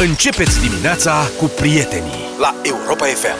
[0.00, 3.36] Începeți dimineața cu prietenii la Europa FM.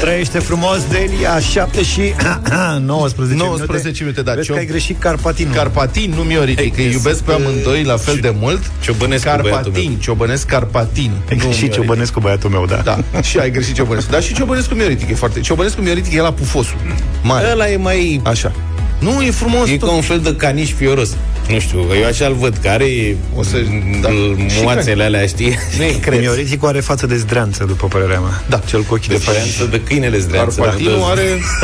[0.00, 2.00] Trăiește frumos, Delia, 7 și
[2.80, 4.34] 19 19 minute, da.
[4.34, 5.52] Vezi Cio- că ai greșit Carpatinul.
[5.54, 8.70] Carpatin, nu Mioritic, că îi Ei, iubesc pe sunt, amândoi la fel și- de mult.
[8.82, 9.98] Ciobănescu, băiatul Carpatin, meu.
[10.00, 11.10] Ciobănesc Carpatin.
[11.30, 11.72] ai nu greșit Mioritic.
[11.72, 12.76] Ciobănescu, băiatul meu, da.
[12.84, 14.10] Da, și ai greșit Ciobănescu.
[14.10, 15.40] Dar și Ciobănescu Mioritic e foarte...
[15.40, 16.76] Ciobănescu Mioritic e la pufosul.
[17.22, 17.50] Mare.
[17.52, 18.20] Ăla e mai...
[18.24, 18.52] Așa.
[18.98, 19.88] Nu, e frumos E tot.
[19.88, 21.10] ca un fel de caniș fioros.
[21.48, 23.56] Nu știu, eu așa îl văd, care e O să-
[24.00, 24.08] da.
[24.08, 24.14] da.
[24.62, 25.58] moațele alea, știi?
[25.78, 26.20] Nu e creț.
[26.20, 28.44] Mioriticul are față de zdreanță, după părerea mea.
[28.48, 28.58] Da.
[28.66, 30.60] Cel cu ochii de Diferență de câinele zdreanță.
[30.60, 31.22] Carpatinul nu de- are...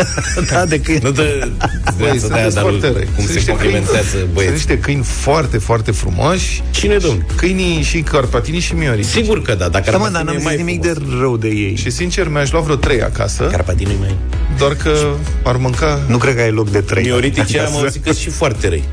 [0.50, 1.02] Da, de când.
[1.02, 3.04] Nu de Băi, zdreanță de aia, sunteți dar foarte răi.
[3.04, 4.52] cum Sunt se niște complimentează câini- Sunt băieți.
[4.52, 6.62] niște câini foarte, foarte frumoși.
[6.70, 7.26] Cine, domn?
[7.36, 9.04] Câinii și carpatinii și miorici.
[9.04, 10.98] Sigur că da, dacă Da, mă, ar dar fi n-am zis mai nimic frumos.
[11.08, 11.76] de rău de ei.
[11.76, 14.14] Și sincer, mi-aș lua vreo trei acasă, Carpatinul e mai...
[14.58, 16.00] doar că ar mânca...
[16.06, 17.02] Nu cred că ai loc de trei.
[17.04, 17.80] Mioritice am Acasă.
[17.82, 18.84] auzit că și foarte răi.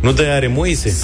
[0.00, 0.94] Nu de are Moise?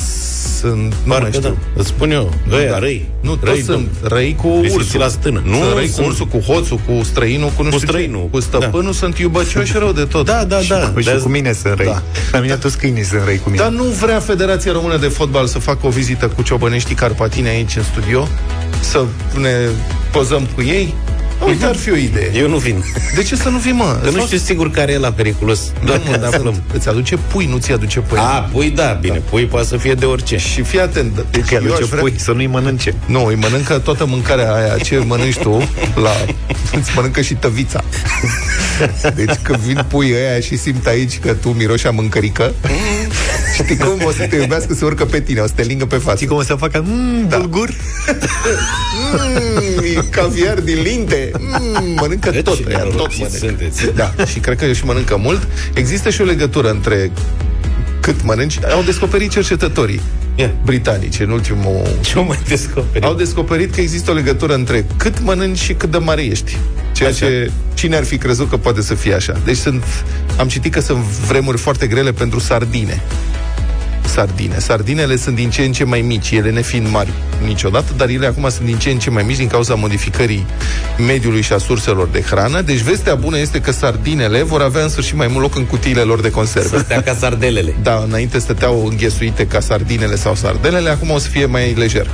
[0.60, 0.76] Sunt...
[0.76, 1.40] Nu mai Parcă știu.
[1.48, 1.54] da.
[1.80, 2.32] Îți spun eu.
[2.52, 2.78] Ăia, da.
[2.78, 3.08] răi.
[3.20, 3.88] Nu, răi, toți sunt domn.
[4.02, 5.00] răi cu Risipi ursul.
[5.00, 5.42] la stână.
[5.44, 7.86] Nu, Nu, sunt răi cu sunt- ursul, cu hoțul, cu străinul, cu nu Cu știu
[7.86, 7.92] ce.
[7.92, 10.24] străinul, Cu stăpânul sunt iubăcioși rău de tot.
[10.26, 10.76] Da, da, da.
[10.76, 11.86] Păi și De- cu mine sunt răi.
[11.86, 12.02] Da.
[12.32, 13.62] La mine toți câinii sunt răi cu mine.
[13.62, 17.76] Dar nu vrea Federația Română de Fotbal să facă o vizită cu ciobăneștii carpatine aici
[17.76, 18.28] în studio?
[18.80, 19.04] Să
[19.40, 19.50] ne
[20.12, 20.94] pozăm cu ei?
[21.46, 22.30] Uite, ar fi o idee.
[22.34, 22.84] Eu nu vin.
[23.14, 23.98] De ce să nu vii, mă?
[24.02, 25.60] Că nu știu sigur care e la periculos.
[25.84, 26.42] Doar Nu, când mă, aflăm.
[26.42, 28.18] sunt- Îți aduce pui, nu ți aduce pui.
[28.18, 30.36] A, pui da, bine, pui poate să fie de orice.
[30.36, 31.24] Și fii atent.
[31.30, 32.00] Deci Că eu aduce aș vrea...
[32.00, 32.94] pui, să nu-i mănânce.
[33.06, 36.10] Nu, îi mănâncă toată mâncarea aia Ce mănânci tu la...
[36.78, 37.84] Îți mănâncă și tăvița
[39.14, 42.52] Deci când vin pui ăia Și simt aici că tu miroși a mâncărică
[43.62, 45.96] Știi cum o să te iubească Să urcă pe tine, o să te lingă pe
[45.96, 46.84] față Știi cum o să facă?
[46.86, 47.36] Mmm, Da.
[47.38, 47.68] bulgur?
[49.12, 53.46] mm, e Caviar din linte mm, Mănâncă Ce tot ăia, tot norociți mănâncă.
[53.46, 53.94] sunteți.
[53.94, 57.10] Da, și cred că eu și mănâncă mult Există și o legătură între
[58.00, 60.00] cât mănânci Au descoperit cercetătorii
[60.34, 60.50] Ia.
[60.64, 63.04] britanici în ultimul Ce mai descoperi?
[63.04, 66.56] au descoperit că există o legătură între cât mănânci și cât de mare ești.
[66.92, 67.26] Ceea Așa.
[67.26, 69.40] ce cine ar fi crezut că poate să fie așa.
[69.44, 69.84] Deci sunt,
[70.38, 73.02] am citit că sunt vremuri foarte grele pentru sardine.
[74.16, 74.58] Sardine.
[74.58, 77.08] Sardinele sunt din ce în ce mai mici, ele nefiind mari
[77.46, 80.46] niciodată, dar ele acum sunt din ce în ce mai mici din cauza modificării
[81.06, 82.60] mediului și a surselor de hrană.
[82.60, 86.00] Deci vestea bună este că sardinele vor avea în sfârșit mai mult loc în cutiile
[86.00, 86.78] lor de conserve.
[86.78, 87.74] Stea ca sardelele.
[87.82, 92.06] Da, înainte stăteau înghesuite ca sardinele sau sardelele, acum o să fie mai lejer.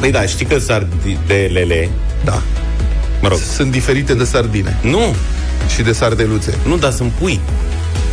[0.00, 1.88] Păi da, știi că sardelele...
[2.24, 2.42] Da.
[3.20, 3.38] Mă rog.
[3.54, 5.14] Sunt diferite de sardine Nu,
[5.74, 6.54] și de sardeluțe.
[6.66, 7.40] nu, dar sunt pui.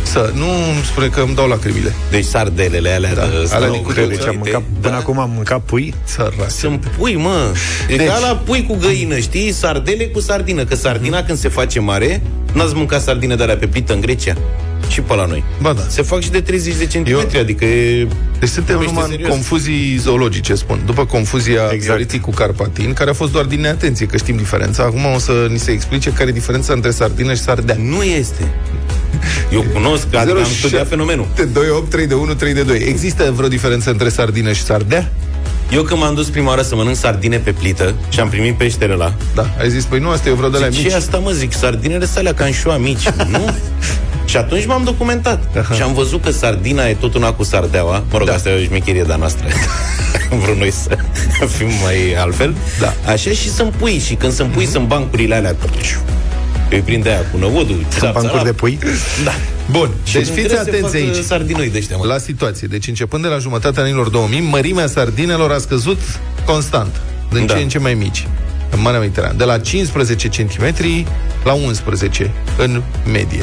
[0.06, 1.92] Să nu îmi spune că îmi dau lacrimile.
[2.10, 4.06] Deci sardelele alea Da, de alea stau din greu, cutie.
[4.06, 4.98] Deci am uite, mâncat, până da.
[5.00, 5.94] acum am mâncat pui.
[6.06, 6.48] Țăra.
[6.48, 7.52] Sunt pui, mă.
[7.88, 9.52] E Deci- ca la pui cu găină, știi?
[9.52, 10.64] Sardele cu sardină.
[10.64, 12.22] Că sardina când se face mare,
[12.56, 14.34] n-ați mâncat sardine de alea pe plită în Grecia?
[14.88, 15.44] Și pe la noi.
[15.60, 15.82] Ba da.
[15.88, 18.06] Se fac și de 30 de centimetri, Eu- adică e...
[18.38, 19.28] Deci suntem Vorbește numai în serios.
[19.30, 20.80] confuzii zoologice, spun.
[20.86, 22.00] După confuzia Exact.
[22.00, 22.22] exact.
[22.22, 24.82] cu carpatin, care a fost doar din neatenție, că știm diferența.
[24.82, 27.76] Acum o să ni se explice care e diferența între sardină și sardea.
[27.80, 28.50] Nu este.
[29.52, 31.26] Eu cunosc, că adică am studiat fenomenul.
[31.52, 32.78] 28, 3 de 1, 3 de 2.
[32.88, 35.12] Există vreo diferență între sardină și sardea?
[35.70, 38.94] Eu când m-am dus prima oară să mănânc sardine pe plită și am primit peștele
[38.94, 39.46] la Da.
[39.60, 40.90] Ai zis, păi nu, asta e vreo de la Zic, mici.
[40.90, 43.54] ce asta mă zic, sardinele sunt alea ca în șoa mici, nu?
[44.24, 45.74] Și atunci m-am documentat Aha.
[45.74, 48.34] Și am văzut că sardina e tot una cu sardeaua Mă rog, Da.
[48.34, 49.46] asta e o șmecherie de-a noastră
[50.32, 50.98] Am vrut noi să
[51.56, 52.94] fim mai altfel Da.
[53.06, 55.54] Așa și sunt pui Și când sunt pui, sunt bancurile alea
[56.70, 58.78] Îi prinde aia cu năvodul Sunt bancuri de pui.
[59.24, 59.32] Da
[59.70, 61.24] Bun, Și deci nu fiți trebuie să atenți facă aici.
[61.24, 62.06] Sardinoi de ăștia, mă.
[62.06, 62.66] La situație.
[62.68, 65.98] Deci începând de la jumătatea anilor 2000, mărimea sardinelor a scăzut
[66.44, 67.00] constant,
[67.32, 67.54] din Da.
[67.54, 68.26] ce în ce mai mici,
[68.70, 70.74] în Marea Mediterană, de la 15 cm
[71.44, 73.42] la 11 în medie.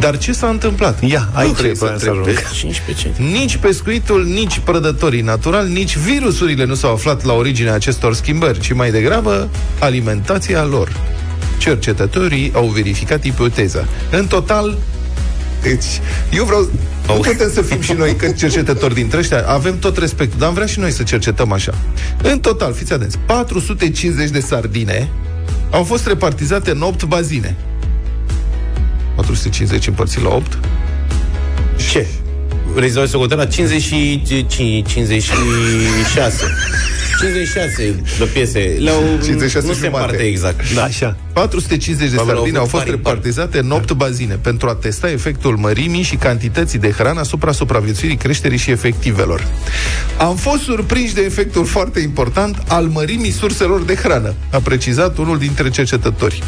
[0.00, 1.02] Dar ce s-a întâmplat?
[1.02, 2.36] Ia, Nu aici trebuie să vreau să întreb.
[2.36, 2.72] ajung.
[2.72, 8.14] 15 centimetri Nici pescuitul, nici prădătorii naturali, nici virusurile nu s-au aflat la originea acestor
[8.14, 9.48] schimbări, ci mai degrabă
[9.78, 10.92] alimentația lor.
[11.58, 13.84] Cercetătorii au verificat ipoteza.
[14.10, 14.78] În total,
[15.62, 16.00] deci,
[16.32, 16.70] eu vreau...
[17.06, 20.54] Nu putem să fim și noi că cercetători dintre ăștia, avem tot respectul, dar am
[20.54, 21.74] vrea și noi să cercetăm așa.
[22.22, 25.08] În total, fiți atenți, 450 de sardine
[25.70, 27.56] au fost repartizate în 8 bazine.
[29.14, 30.58] 450 împărțit la 8?
[31.90, 32.06] Ce?
[32.74, 34.46] Rezolvă socoteala 55,
[34.86, 36.44] 56
[37.20, 40.02] 56 de piese Le-au, 56 Nu se jumate.
[40.02, 40.82] împarte exact da.
[40.82, 41.16] Așa.
[41.32, 44.74] 450 de Probabil au sardine au avut fost pari repartizate în 8 bazine pentru a
[44.74, 49.46] testa efectul mărimii și cantității de hrană asupra supraviețuirii, creșterii și efectivelor.
[50.18, 55.38] Am fost surprinși de efectul foarte important al mărimii surselor de hrană, a precizat unul
[55.38, 56.42] dintre cercetători.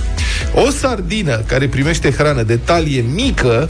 [0.54, 3.68] O sardină care primește hrană de talie mică,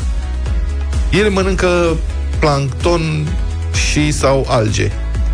[1.13, 1.97] el mănâncă
[2.39, 3.27] plancton
[3.91, 4.91] și sau alge.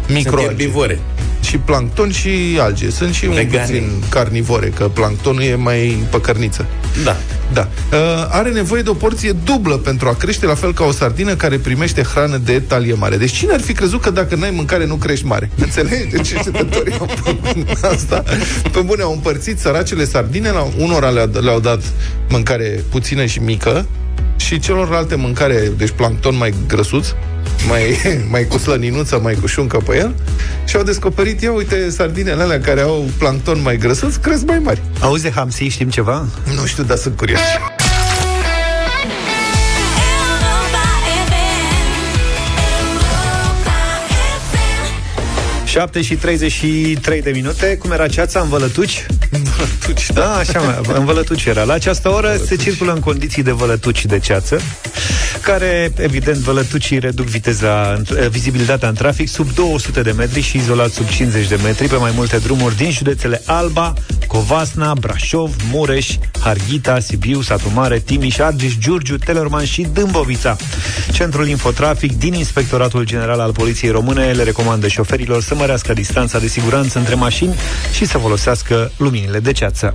[0.07, 0.51] Sunt Microalge.
[0.51, 0.99] erbivore
[1.47, 2.91] și plancton și alge.
[2.91, 3.65] Sunt și un Vegane.
[3.67, 6.67] puțin carnivore, că planctonul e mai păcărniță.
[7.05, 7.17] Da.
[7.53, 7.69] Da.
[7.93, 7.99] Uh,
[8.29, 11.57] are nevoie de o porție dublă pentru a crește, la fel ca o sardină care
[11.57, 13.17] primește hrană de talie mare.
[13.17, 15.51] Deci cine ar fi crezut că dacă n-ai mâncare, nu crești mare?
[15.65, 16.11] Înțelegi?
[16.11, 17.09] Deci cercetătorii au
[17.93, 18.23] asta.
[18.73, 21.83] Pe bune, au împărțit săracele sardine, la unora le-au, le-au dat
[22.29, 23.87] mâncare puțină și mică,
[24.37, 27.07] și celorlalte mâncare, deci plancton mai grăsuț,
[27.69, 28.01] mai,
[28.33, 30.15] mai cu slăninuță, mai cu șuncă pe el
[30.65, 34.83] și au descoperit, ia uite, sardinele alea care au plancton mai grăsuț cresc mai mari.
[35.01, 36.27] Auzi de Hamsi, știm ceva?
[36.61, 37.41] Nu știu, dar sunt curios.
[45.77, 47.77] 7 și 33 de minute.
[47.77, 49.07] Cum era ceața în Vălătuci?
[49.31, 51.63] Vălătuci, Da, așa, mă, în Vălătuci era.
[51.63, 54.61] La această oră se circulă în condiții de vălătuci de ceață,
[55.43, 60.91] care, evident, vălătucii reduc viteza, eh, vizibilitatea în trafic sub 200 de metri și izolat
[60.91, 63.95] sub 50 de metri pe mai multe drumuri din județele Alba,
[64.27, 70.57] Covasna, Brașov, Mureș, Harghita, Sibiu, Satu Mare, Timiș, Argeș, Giurgiu, Telorman și Dâmbovița.
[71.13, 76.47] Centrul Infotrafic din Inspectoratul General al Poliției Române le recomandă șoferilor să mărească distanța de
[76.47, 77.55] siguranță între mașini
[77.95, 79.95] și să folosească luminile de ceață.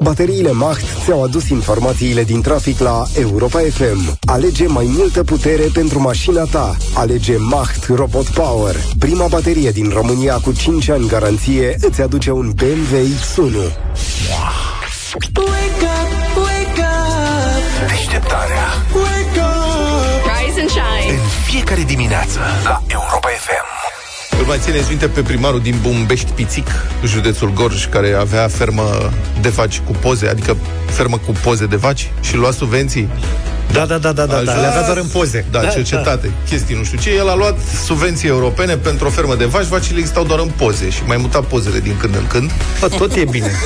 [0.00, 4.18] Bateriile Macht ți-au adus informațiile din trafic la Europa FM.
[4.24, 6.76] Alege mai multă putere pentru mașina ta.
[6.94, 8.74] Alege Macht Robot Power.
[8.98, 13.72] Prima baterie din România cu 5 ani garanție îți aduce un BMW X1.
[17.88, 18.66] Deșteptarea
[20.28, 21.10] Rise and shine.
[21.10, 23.67] În fiecare dimineață La Europa FM
[24.38, 26.66] Îl mai țineți minte pe primarul din Bumbești Pițic,
[27.04, 30.56] județul Gorj, care avea fermă de vaci cu poze, adică
[30.90, 33.08] fermă cu poze de vaci și lua subvenții?
[33.72, 34.36] Da, da, da, da, da, da.
[34.36, 35.44] Ajuns- le avea doar în poze.
[35.50, 36.32] Da, da cercetate, da.
[36.48, 37.10] chestii nu știu ce.
[37.10, 40.90] El a luat subvenții europene pentru o fermă de vaci, vacile stau doar în poze
[40.90, 42.50] și mai muta pozele din când în când.
[42.80, 43.50] Bă, tot e bine.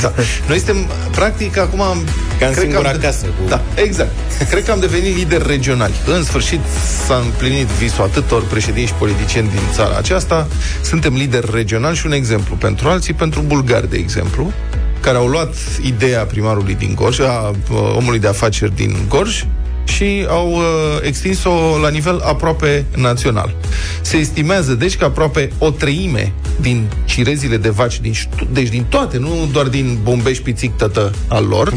[0.00, 0.12] Da.
[0.48, 0.76] Noi suntem,
[1.10, 2.04] practic, acum am...
[2.38, 4.10] Ca în cred că singura am casă, cu- Da, exact.
[4.50, 5.92] Cred că am devenit lideri regionali.
[6.06, 6.60] În sfârșit
[7.06, 10.46] s-a împlinit visul atâtor președinți și politicieni din țara aceasta.
[10.82, 14.52] Suntem lideri regionali și un exemplu pentru alții, pentru bulgari, de exemplu,
[15.00, 19.44] care au luat ideea primarului din Gorj, a uh, omului de afaceri din Gorj,
[19.84, 20.62] și au uh,
[21.02, 23.54] extins-o la nivel aproape național.
[24.00, 28.84] Se estimează, deci, că aproape o treime din cirezile de vaci, din, ștu- deci din
[28.88, 31.72] toate, nu doar din Bombeș Pițic Tătă al lor,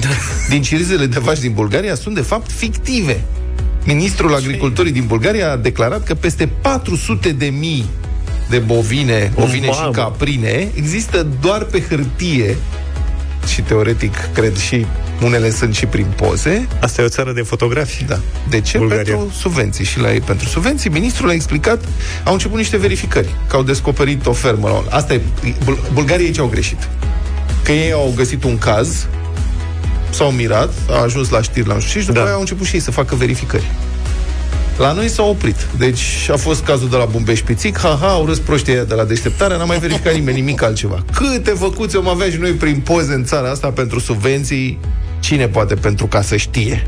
[0.50, 3.24] din cirezile de vaci din Bulgaria sunt, de fapt, fictive.
[3.86, 7.86] Ministrul Agriculturii din Bulgaria a declarat că peste 400 de mii
[8.50, 9.92] de bovine, ovine și Mamă.
[9.92, 12.58] caprine există doar pe hârtie
[13.48, 14.86] și teoretic, cred, și
[15.22, 18.04] unele sunt și prin poze, Asta e o țară de fotografi.
[18.04, 18.20] da.
[18.50, 18.78] De ce?
[18.78, 19.16] Bulgaria.
[19.16, 19.86] Pentru subvenții.
[19.86, 21.84] Și la ei pentru subvenții, ministrul a explicat,
[22.24, 24.68] au început niște verificări, că au descoperit o fermă.
[24.68, 25.22] la un- Asta e,
[25.64, 26.90] Bul- Bulgaria aici au greșit.
[27.64, 29.08] Că ei au găsit un caz,
[30.10, 32.26] s-au mirat, a ajuns la știri la nu știu ce, și după Da.
[32.26, 33.72] aia au început și ei să facă verificări.
[34.78, 35.68] La noi s-au oprit.
[35.78, 39.04] Deci a fost cazul de la Bumbeș Pițic, ha-ha, au râs proștii ăia de la
[39.04, 41.04] deșteptare, n-a mai verificat nimeni nimic altceva.
[41.14, 44.80] Câte făcuți am avea și noi prin poze în țara asta pentru subvenții,
[45.20, 46.86] cine poate pentru ca să știe.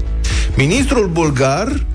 [0.56, 1.86] Ministrul bulgar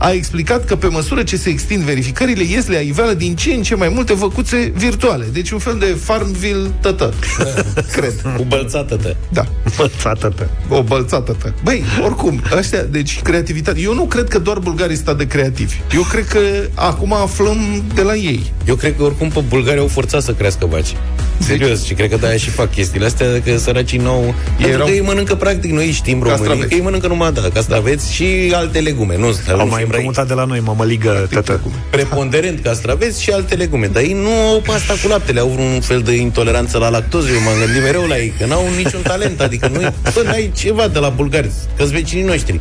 [0.00, 3.62] a explicat că pe măsură ce se extind verificările, ies la iveală din ce în
[3.62, 5.26] ce mai multe văcuțe virtuale.
[5.32, 7.14] Deci un fel de Farmville tătă,
[7.96, 8.12] cred.
[8.36, 9.16] Cu bălțată -tă.
[9.32, 9.44] Da.
[9.76, 10.46] Bățată-te.
[10.68, 11.52] O bălțată pe.
[11.62, 13.80] Băi, oricum, ăștia, deci creativitate.
[13.80, 15.76] Eu nu cred că doar bulgarii stau de creativi.
[15.94, 16.38] Eu cred că
[16.74, 18.52] acum aflăm de la ei.
[18.66, 20.96] Eu cred că oricum pe Bulgaria au forțat să crească vaci.
[21.40, 24.34] Serios, și cred că de-aia și fac chestiile astea, că săracii nou...
[24.56, 26.68] Pentru erau- că ei mănâncă, practic, noi știm românii, Castraveți.
[26.68, 29.16] că ei mănâncă numai, da, castraveți și alte legume.
[29.16, 29.26] Nu,
[29.58, 31.60] Au mai împrumutat de la noi mămăligă tătă.
[31.90, 33.86] preponderent castraveți și alte legume.
[33.86, 37.28] Dar ei nu au pasta cu laptele, au un fel de intoleranță la lactoză.
[37.28, 39.40] Eu m-am gândit mereu la ei, că n-au niciun talent.
[39.40, 39.78] Adică nu
[40.14, 42.60] bă, ai ceva de la bulgari, că sunt vecinii noștri.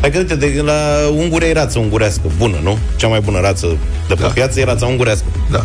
[0.00, 2.78] Adică, uite, de la ungure e rață ungurească, bună, nu?
[2.96, 3.66] Cea mai bună rață
[4.08, 4.26] de pe Da.
[4.28, 5.24] piață e rața ungurească.
[5.50, 5.64] Da.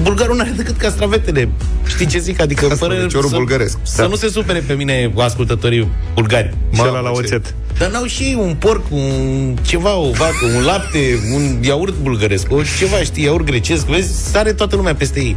[0.00, 1.48] Bulgarul nu are decât castravetele.
[1.86, 2.40] Știi ce zic?
[2.40, 3.78] Adică fără Castraveciorul să, bulgăresc.
[3.82, 4.08] să Da.
[4.08, 6.48] nu se supere pe mine ascultătorii bulgari.
[6.72, 7.54] Și Mamă, ăla la ce- oțet.
[7.78, 10.98] Dar n-au și ei un porc, un ceva, o vacă, un lapte,
[11.34, 15.36] un iaurt bulgăresc, o ceva, știi, iaurt grecesc, vezi, sare toată lumea peste ei.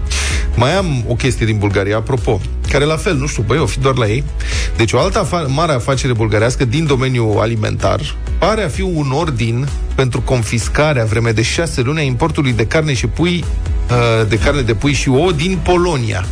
[0.55, 3.79] Mai am o chestie din Bulgaria, apropo, care la fel, nu știu, băi, o fi
[3.79, 4.24] doar la ei.
[4.77, 9.68] Deci o altă afa- mare afacere bulgarească din domeniul alimentar pare a fi un ordin
[9.96, 13.44] pentru confiscarea vreme de șase luni a importului de carne și pui,
[13.89, 16.25] uh, de carne de pui și ouă din Polonia.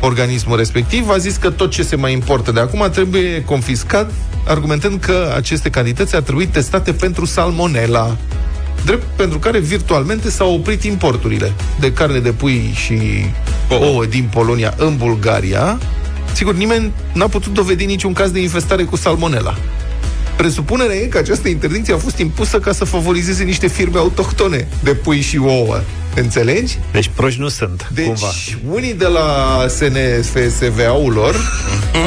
[0.00, 4.10] Organismul respectiv a zis că tot ce se mai importă de acum trebuie confiscat,
[4.46, 8.16] argumentând că aceste cantități ar trebui testate pentru salmonella.
[8.84, 12.98] drept pentru care virtualmente s-au oprit importurile de carne de pui și
[13.68, 15.78] ouă, ouă din Polonia în Bulgaria.
[16.32, 19.54] Sigur, nimeni n-a putut dovedi niciun caz de infestare cu salmonella.
[20.42, 24.90] Presupunerea e că această interdicție a fost impusă ca să favorizeze niște firme autohtone de
[24.94, 25.80] pui și ouă.
[26.14, 26.78] Înțelegi?
[26.92, 28.26] Deci proști nu sunt, Deci, cumva.
[28.70, 31.36] unii de la SNFSVA-ul lor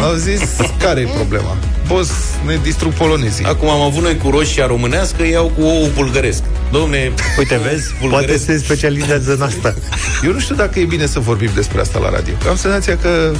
[0.04, 0.42] au zis,
[0.80, 1.58] care e problema?
[1.88, 2.12] Boss,
[2.46, 3.46] ne distrug polonezii.
[3.46, 6.44] Acum am avut noi cu roșia românească, iau cu ou bulgăresc.
[6.72, 8.44] Domne, Uite, vezi, poate bulgăresc.
[8.46, 9.75] se specializează în asta.
[10.24, 12.34] Eu nu știu dacă e bine să vorbim despre asta la radio.
[12.50, 13.32] Am senzația că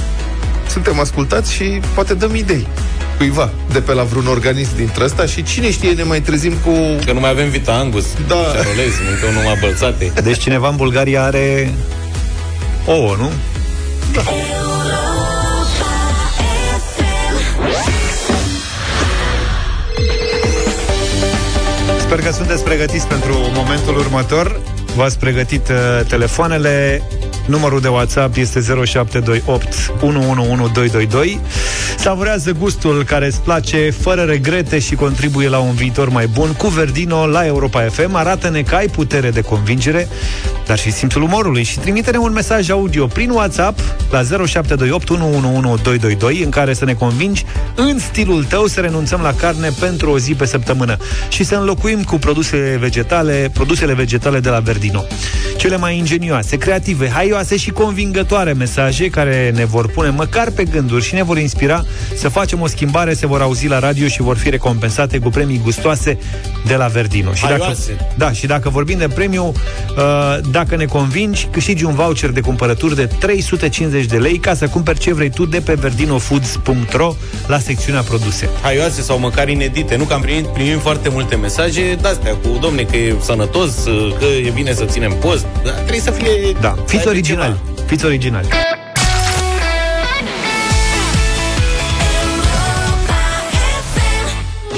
[0.68, 2.66] suntem ascultați și poate dăm idei
[3.16, 6.70] cuiva de pe la vreun organism dintre ăsta și cine știe ne mai trezim cu...
[7.04, 8.34] Că nu mai avem Vita Angus, Da.
[8.34, 10.12] Charolez, mâncăm numai bălțate.
[10.22, 11.72] Deci cineva în Bulgaria are
[12.86, 13.30] ouă, nu?
[21.98, 24.60] Sper că sunteți pregătiți pentru momentul următor.
[24.96, 27.02] V-ați pregătit uh, telefoanele.
[27.46, 31.40] Numărul de WhatsApp este 0728 111222.
[31.98, 36.68] Savurează gustul care îți place fără regrete și contribuie la un viitor mai bun cu
[36.68, 38.14] Verdino la Europa FM.
[38.14, 40.08] Arată-ne că ai putere de convingere,
[40.66, 43.78] dar și simțul umorului și trimite-ne un mesaj audio prin WhatsApp
[44.10, 49.70] la 0728 111222 în care să ne convingi în stilul tău să renunțăm la carne
[49.80, 50.96] pentru o zi pe săptămână
[51.28, 55.04] și să înlocuim cu produse vegetale, produsele vegetale de la Verdino.
[55.56, 61.04] Cele mai ingenioase, creative, haioase și convingătoare mesaje care ne vor pune măcar pe gânduri
[61.04, 64.36] și ne vor inspira să facem o schimbare, se vor auzi la radio și vor
[64.36, 66.18] fi recompensate cu premii gustoase
[66.66, 67.32] de la Verdino.
[67.32, 67.96] Și dacă, Haioase.
[68.14, 69.52] da, și dacă vorbim de premiu,
[69.96, 74.66] uh, dacă ne convingi, câștigi un voucher de cumpărături de 350 de lei ca să
[74.66, 77.14] cumperi ce vrei tu de pe verdinofoods.ro
[77.46, 78.48] la secțiunea produse.
[78.62, 79.96] haioase sau măcar inedite.
[79.96, 83.70] Nu că am primit, primim foarte multe mesaje de-astea cu, domne, că e sănătos,
[84.18, 85.46] că e bine să ținem post.
[85.64, 86.30] Dar trebuie să fie...
[86.60, 87.60] Da, să fiți aibă originali.
[87.74, 87.86] ceva.
[87.86, 88.48] Fiți originali.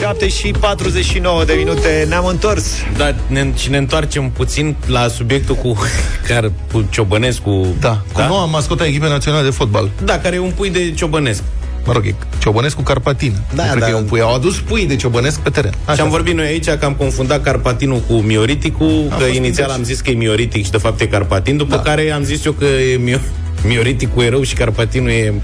[0.00, 2.72] Șapte și 49 de minute ne-am întors.
[2.96, 5.76] Da, ne, și ne întoarcem puțin la subiectul cu,
[6.28, 7.66] care, cu Ciobănescu.
[7.80, 8.26] Da, cu da?
[8.26, 9.90] noua mascota echipei naționale de fotbal.
[10.04, 11.42] Da, care e un pui de Ciobănesc.
[11.88, 13.32] Mă rog, e ciobănescu Carpatin.
[13.54, 13.86] Da, Nu cred da.
[13.88, 14.20] că e un pui.
[14.20, 15.72] Au adus pui de ciobănesc pe teren.
[15.94, 19.74] Și am vorbit noi aici că am confundat Carpatinul cu Mioriticul, că fost inițial interes.
[19.74, 21.82] am zis că e Mioritic și de fapt e Carpatin, după Da.
[21.82, 23.20] care am zis eu că e Mio-
[23.64, 25.34] Mioriticul e rău și Carpatinul e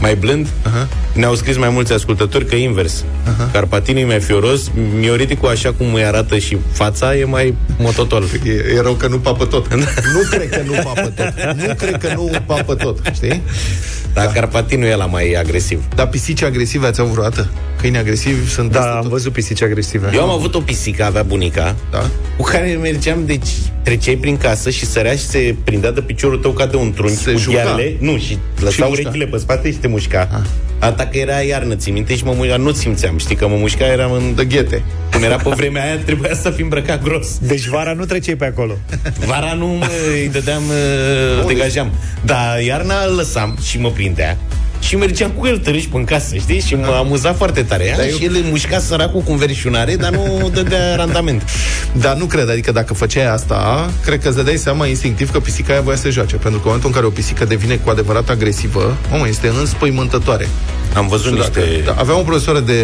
[0.00, 0.46] mai blând.
[0.62, 0.88] Aha.
[1.12, 3.04] Ne-au scris mai mulți ascultători că e invers.
[3.52, 8.24] Carpatinul e mai fioros, Mioriticul, așa cum îi arată și fața, e mai mototol.
[8.44, 9.74] E, e rău că nu papă tot.
[10.14, 11.32] nu cred că nu papă tot.
[11.66, 13.42] Nu cred că nu papă tot, știi?
[14.14, 15.82] Dar Carpatinul e la mai agresiv.
[15.94, 17.50] Dar pisici agresive ați avut vreodată?
[17.84, 19.10] Câini agresivi sunt Da, peste am tot.
[19.10, 20.10] văzut pisici agresive.
[20.14, 22.10] Eu am avut o pisică, avea bunica, Da?
[22.36, 23.48] cu care mergeam, deci
[23.82, 27.14] treceai prin casă și sărea și se prindea de piciorul tău ca de un trunchi
[27.16, 27.62] Se cu juca.
[27.62, 27.96] ghearele.
[28.00, 29.00] Nu, și lăsa Și mușca.
[29.02, 30.42] urechile pe spate și te mușca.
[30.78, 33.84] Asta că era iarnă, ți minte, și mă mușca, nu simțeam, știi, că mă mușca,
[33.86, 34.34] eram în...
[34.34, 34.82] De ghete.
[35.12, 37.38] Cum era pe vremea aia, trebuia să fi îmbrăcat gros.
[37.38, 38.72] Deci vara nu treceai pe acolo.
[39.26, 40.62] Vara nu mă, îi dădeam,
[41.40, 41.90] uh, degajam.
[42.24, 44.38] Dar iarna îl lăsam și mă prindea.
[44.80, 46.60] Și mergeam cu el târâși pe casă, știi?
[46.60, 47.94] Și mă amuza foarte tare.
[47.96, 51.42] Dar eu- și el îi mușca săracul cu înverișunare, dar nu dădea randament.
[51.92, 55.72] Dar nu cred, adică dacă făceai asta, cred că îți dădeai seama instinctiv că pisica
[55.72, 56.36] aia voia să joace.
[56.36, 60.48] Pentru că în momentul în care o pisică devine cu adevărat agresivă, omă, este înspăimântătoare.
[60.94, 61.76] Am văzut Nu știu niște...
[61.84, 62.80] dacă- da, aveam o profesoară de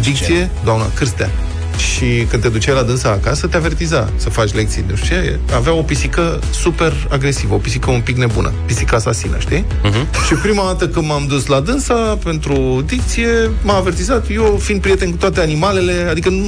[0.00, 1.30] dicție, doamna Cârstea,
[1.76, 4.84] și când te duceai la dânsa acasă, te avertiza să faci lecții.
[4.88, 9.38] Nu știu ce, avea o pisică super agresivă, o pisică un pic nebună, pisică asasină,
[9.38, 9.64] știi?
[9.64, 10.26] Uh-huh.
[10.26, 15.10] Și prima dată când m-am dus la dânsa pentru dicție, m-a avertizat, eu fiind prieten
[15.10, 16.44] cu toate animalele, adică nu,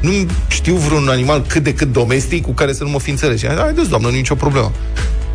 [0.00, 0.10] nu
[0.48, 3.38] știu vreun animal cât de cât domestic cu care să nu mă fi înțeles.
[3.38, 4.72] Și am zis, Haideți, doamnă, nu e nicio problemă.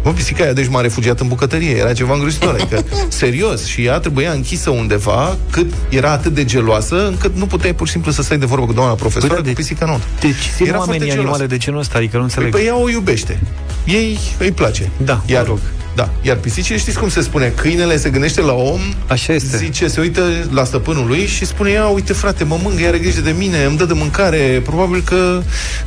[0.03, 1.75] Mă, pisica aia, deci m-a refugiat în bucătărie.
[1.77, 2.53] Era ceva îngrozitor.
[2.53, 3.65] Adică, serios.
[3.65, 7.93] Și ea trebuia închisă undeva, cât era atât de geloasă, încât nu puteai pur și
[7.93, 9.99] simplu să stai de vorbă cu doamna profesoară, Păi da, cu de- pisica nu.
[10.19, 11.49] Deci țin Era oamenii foarte animale gelos.
[11.49, 12.51] de genul ăsta, adică nu Păi, înțeleg.
[12.51, 13.39] păi ea o iubește.
[13.85, 14.91] Ei îi place.
[14.97, 15.59] Da, Iar, mă rog.
[15.95, 16.09] Da.
[16.21, 17.53] Iar pisicile, știți cum se spune?
[17.55, 19.57] Câinele se gândește la om, Așa este.
[19.57, 23.21] zice, se uită la stăpânul lui și spune, ia, uite frate, mă mângă, are grijă
[23.21, 25.41] de mine, îmi dă de mâncare, probabil că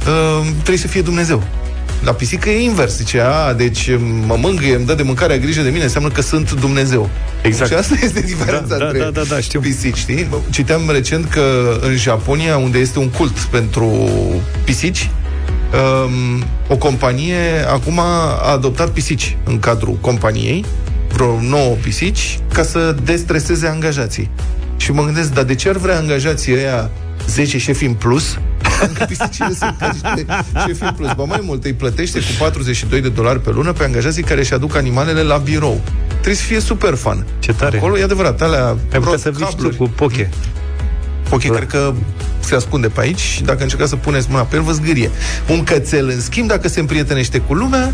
[0.06, 1.42] uh, trebuie să fie Dumnezeu.
[2.04, 3.90] La pisică e invers, zice, a, deci
[4.26, 7.10] mă mângâie, îmi dă de mâncare, are grijă de mine, înseamnă că sunt Dumnezeu.
[7.42, 7.70] Exact.
[7.70, 9.60] Și asta este diferența Da, da, între da, da, da, știu.
[9.60, 10.28] pisici, știi?
[10.50, 14.08] Citeam recent că în Japonia, unde este un cult pentru
[14.64, 15.10] pisici,
[16.06, 20.64] um, o companie acum a adoptat pisici în cadrul companiei,
[21.12, 24.30] vreo nouă pisici, ca să destreseze angajații.
[24.76, 26.90] Și mă gândesc, dar de ce ar vrea angajații ăia
[27.26, 28.53] 10 șefi în plus Încă
[29.08, 30.26] pisicile sunt ca niște
[30.66, 31.12] șefi în plus.
[31.12, 34.54] Ba mai mult, îi plătește cu 42 de dolari pe lună pe angajații care își
[34.54, 35.80] aduc animalele la birou.
[36.08, 37.26] Trebuie să fie super fan.
[37.38, 37.76] Ce tare.
[37.76, 39.76] Acolo e adevărat, alea Ai putea rot să vii și tu cabluri.
[39.76, 40.30] cu poche.
[41.30, 41.54] Ok, Da.
[41.54, 41.92] cred că
[42.40, 45.10] se ascunde pe aici și dacă încercați să puneți mâna pe el, vă zgârie.
[45.48, 47.92] Un cățel, în schimb, dacă se împrietenește cu lumea,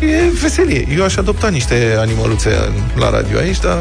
[0.00, 0.86] e veselie.
[0.96, 3.76] Eu aș adopta niște animăluțe la radio aici, dar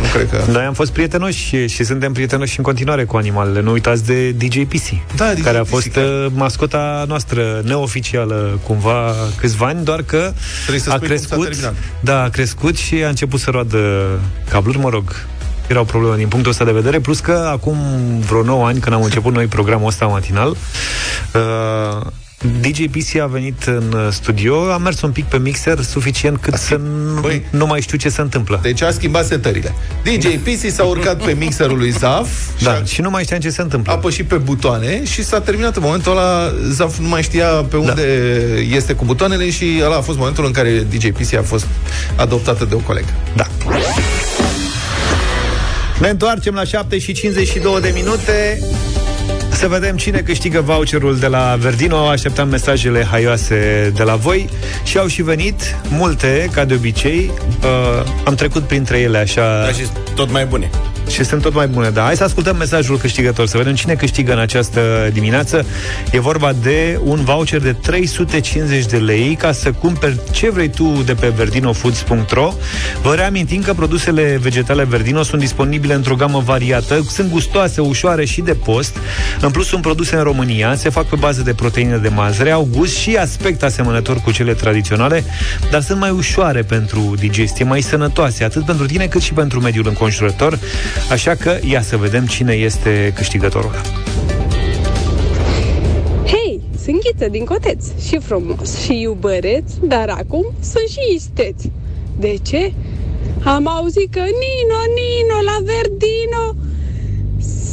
[0.00, 0.50] nu cred că...
[0.52, 3.60] Noi am fost prietenoși și, și suntem prietenoși în continuare cu animalele.
[3.60, 7.60] Nu uitați de DJ PC, Da, DJ care a PC, fost care- uh, mascota noastră
[7.64, 11.48] neoficială cumva câțiva ani, doar că Trebuie să a spui cum s-a crescut.
[11.48, 11.74] terminat.
[12.00, 14.06] Da, a crescut și a început să roadă
[14.50, 15.26] cabluri, mă rog.
[15.66, 17.76] Era o problemă din punctul ăsta de vedere, plus că acum
[18.26, 20.48] vreo 9 ani, când am început noi programul ăsta matinal,
[21.34, 22.06] uh,
[22.60, 26.54] DJ PC a venit în uh, studio, a mers un pic pe mixer suficient cât
[26.54, 26.74] să
[27.14, 27.44] nu, Băi.
[27.50, 28.58] nu mai știu ce se întâmplă.
[28.62, 29.74] Deci a schimbat setările.
[30.02, 33.40] DJ PC s-a urcat pe mixerul lui Zaf și Da, a și nu mai știam
[33.40, 33.92] ce se întâmplă.
[33.92, 38.02] apășit pe butoane și s-a terminat în momentul ăla Zaf nu mai știa pe unde
[38.70, 41.66] este cu butoanele și ăla a fost momentul în care DJ PC a fost
[42.16, 43.08] adoptată de o colegă.
[43.36, 43.46] Da.
[46.00, 48.58] Ne întoarcem la 7 și 52 de minute
[49.60, 52.08] să vedem cine câștigă voucherul de la Verdino.
[52.08, 54.48] Așteptam mesajele haioase de la voi
[54.84, 57.30] și au și venit multe, ca de obicei.
[57.62, 59.82] Uh, am trecut printre ele așa Da, și
[60.14, 60.70] tot mai bune.
[61.10, 61.90] Și sunt tot mai bune.
[61.90, 64.80] Da, hai să ascultăm mesajul câștigător, să vedem cine câștigă în această
[65.12, 65.66] dimineață.
[66.12, 71.02] E vorba de un voucher de 350 de lei ca să cumperi ce vrei tu
[71.04, 72.52] de pe verdinofoods.ro.
[73.02, 78.40] Vă reamintim că produsele vegetale Verdino sunt disponibile într-o gamă variată, sunt gustoase, ușoare și
[78.40, 78.96] de post.
[79.40, 82.68] În plus, sunt produse în România, se fac pe bază de proteine de mazăre, au
[82.76, 85.24] gust și aspect asemănător cu cele tradiționale,
[85.70, 89.86] dar sunt mai ușoare pentru digestie, mai sănătoase, atât pentru tine cât și pentru mediul
[89.88, 90.58] înconjurător.
[91.10, 93.70] Așa că ia să vedem cine este câștigătorul.
[96.26, 101.62] Hei, sunt Ghiță din Coteț și frumos și iubăreț, dar acum sunt și isteț.
[102.18, 102.72] De ce?
[103.44, 106.68] Am auzit că Nino, Nino, la Verdino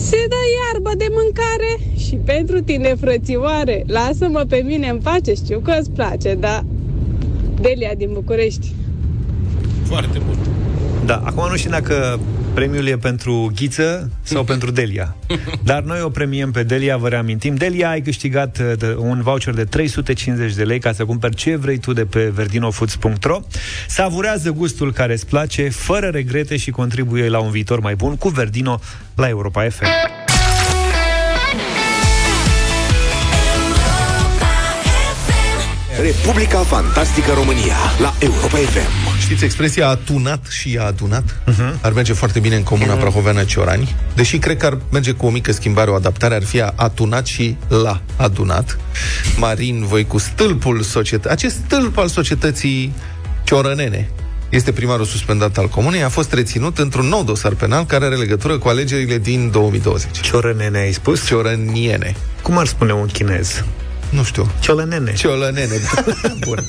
[0.09, 5.59] se dă iarbă de mâncare și pentru tine, frățioare, lasă-mă pe mine în pace, știu
[5.59, 6.65] că îți place, dar
[7.61, 8.73] Delia din București.
[9.83, 10.56] Foarte bun.
[11.07, 12.19] Da, acum nu știu dacă
[12.53, 15.15] premiul e pentru Ghiță sau pentru Delia.
[15.63, 17.55] Dar noi o premiem pe Delia, vă reamintim.
[17.55, 21.55] Delia, ai câștigat uh, de- un voucher de 350 de lei ca să cumperi ce
[21.55, 23.39] vrei tu de pe verdinofoods.ro.
[23.87, 28.29] Savurează gustul care îți place, fără regrete și contribuie la un viitor mai bun cu
[28.29, 28.79] Verdino
[29.15, 29.85] la Europa FM.
[36.01, 39.06] Republica Fantastică România la Europa FM.
[39.27, 41.23] Știți expresia atunat și a adunat?
[41.23, 41.81] Uh-huh.
[41.81, 42.99] Ar merge foarte bine în comuna uh-huh.
[42.99, 43.95] Prahoveană Ciorani.
[44.15, 47.55] Deși cred că ar merge cu o mică schimbare, o adaptare, ar fi atunat și
[47.67, 48.77] la adunat.
[49.37, 51.29] Marin, voi cu stâlpul societății.
[51.29, 52.93] Acest stâlp al societății
[53.43, 54.09] ciorănene
[54.49, 58.57] este primarul suspendat al comunei, a fost reținut într-un nou dosar penal care are legătură
[58.57, 60.19] cu alegerile din 2020.
[60.19, 61.25] Ciorănene ai spus?
[61.25, 62.15] Ciorăniene.
[62.41, 63.63] Cum ar spune un chinez?
[64.09, 64.51] Nu știu.
[64.59, 65.13] Ciolănene.
[65.13, 65.75] Ciolănene.
[66.45, 66.63] Bun.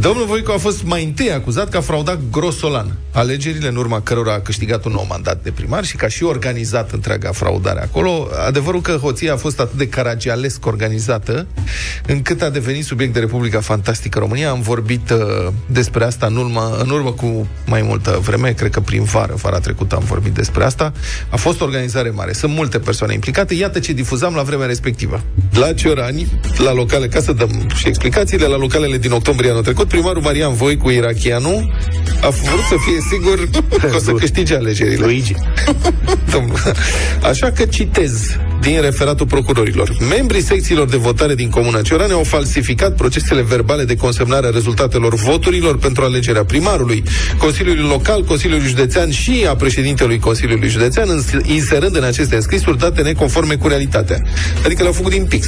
[0.00, 4.32] Domnul Voicu a fost mai întâi acuzat că a fraudat grosolan alegerile, în urma cărora
[4.32, 8.28] a câștigat un nou mandat de primar și că a și organizat întreaga fraudare acolo.
[8.46, 11.46] Adevărul că hoția a fost atât de caragialesc organizată,
[12.06, 14.50] încât a devenit subiect de Republica Fantastică România.
[14.50, 15.18] Am vorbit uh,
[15.66, 19.58] despre asta în urmă, în urmă cu mai multă vreme, cred că prin vară, vara
[19.58, 20.92] trecută am vorbit despre asta.
[21.30, 23.54] A fost o organizare mare, sunt multe persoane implicate.
[23.54, 25.22] Iată ce difuzam la vremea respectivă.
[25.52, 29.88] La Ciorani, la locale, ca să dăm și explicațiile, la localele din octombrie anul trecut,
[29.88, 31.70] primarul Marian Voicu Irachianu
[32.22, 33.48] a vrut să fie sigur
[33.90, 35.04] că o să câștige alegerile.
[35.04, 35.34] Luigi.
[36.32, 36.58] Domnul.
[37.22, 39.96] Așa că citez din referatul procurorilor.
[40.08, 45.14] Membrii secțiilor de votare din Comuna Ciorane au falsificat procesele verbale de consemnare a rezultatelor
[45.14, 47.02] voturilor pentru alegerea primarului,
[47.38, 53.02] Consiliului Local, Consiliului Județean și a președintelui Consiliului Județean, îns- inserând în aceste înscrisuri date
[53.02, 54.22] neconforme cu realitatea.
[54.64, 55.46] Adică le-au făcut din pix.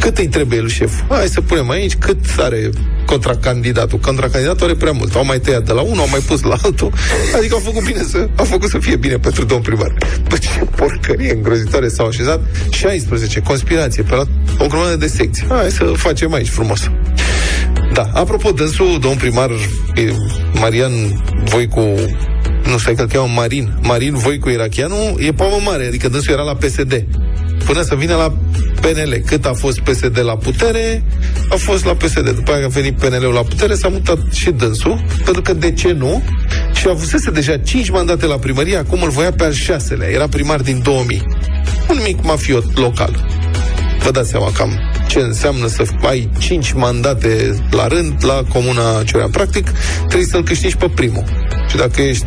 [0.00, 0.92] Cât îi trebuie el șef?
[1.08, 2.70] Hai să punem aici cât are
[3.06, 3.98] contracandidatul.
[3.98, 5.14] Contracandidatul are prea mult.
[5.14, 6.92] Au mai tăiat de la unul, au mai pus la altul.
[7.36, 9.92] Adică au făcut bine să, au făcut să fie bine pentru domn primar.
[10.28, 12.40] Bă, ce porcărie îngrozitoare s-au așezat.
[12.70, 14.24] 16, conspirație, pe la
[14.58, 15.46] o grămadă de secții.
[15.48, 16.90] Hai să facem aici frumos.
[17.92, 19.50] Da, apropo, dânsul, domn primar
[19.94, 20.12] e,
[20.52, 20.92] Marian
[21.44, 21.94] Voicu
[22.64, 26.42] nu stai că îl cheamă Marin Marin Voicu Irachianu e pomă mare Adică dânsul era
[26.42, 27.04] la PSD
[27.64, 28.32] Până să vină la
[28.80, 31.02] PNL Cât a fost PSD la putere
[31.48, 35.04] A fost la PSD După aia a venit PNL-ul la putere S-a mutat și dânsul
[35.24, 36.22] Pentru că de ce nu?
[36.74, 40.08] Și avusese deja 5 mandate la primărie Acum îl voia pe al șaselea.
[40.08, 41.22] Era primar din 2000
[41.88, 43.26] Un mic mafiot local.
[44.02, 49.30] Vă dați seama cam ce înseamnă să ai 5 mandate la rând la Comuna Cioran.
[49.30, 51.24] Practic, trebuie să-l câștigi pe primul.
[51.70, 52.24] Și dacă ești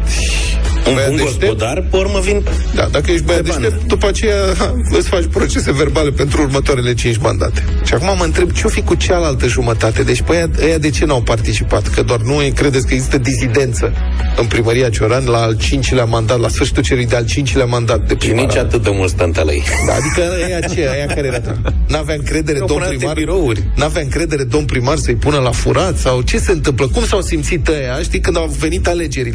[0.87, 2.43] Un băiat bun deștept, gospodar, pe urmă vin
[2.75, 3.61] da, dacă ești băiat Pe bană.
[3.61, 7.63] deștept, după aceea ha, îți faci procese verbale pentru următoarele 5 mandate.
[7.85, 10.03] Și acum mă întreb ce-o fi cu cealaltă jumătate.
[10.03, 11.87] Deci pe ăia, ăia de ce n-au participat?
[11.87, 13.93] Că doar nu credeți că există dizidență
[14.37, 18.27] în primăria Cioran la al cincilea mandat, la sfârșitul celui de-al cincilea mandat de și
[18.27, 18.45] primar.
[18.45, 19.63] nici atât de mult stântelăi.
[19.87, 20.89] Da, adică ăia ce?
[20.95, 21.41] Ăia care era?
[21.87, 23.15] N-avea încredere Au domn pun alte primar?
[23.15, 23.63] birouri.
[23.75, 25.97] N-avea încredere domn primar să-i pună la furat?
[25.97, 26.87] Sau ce se întâmplă?
[26.87, 27.99] Cum s-au simțit ăia?
[28.01, 29.32] Știi, când au venit alegerile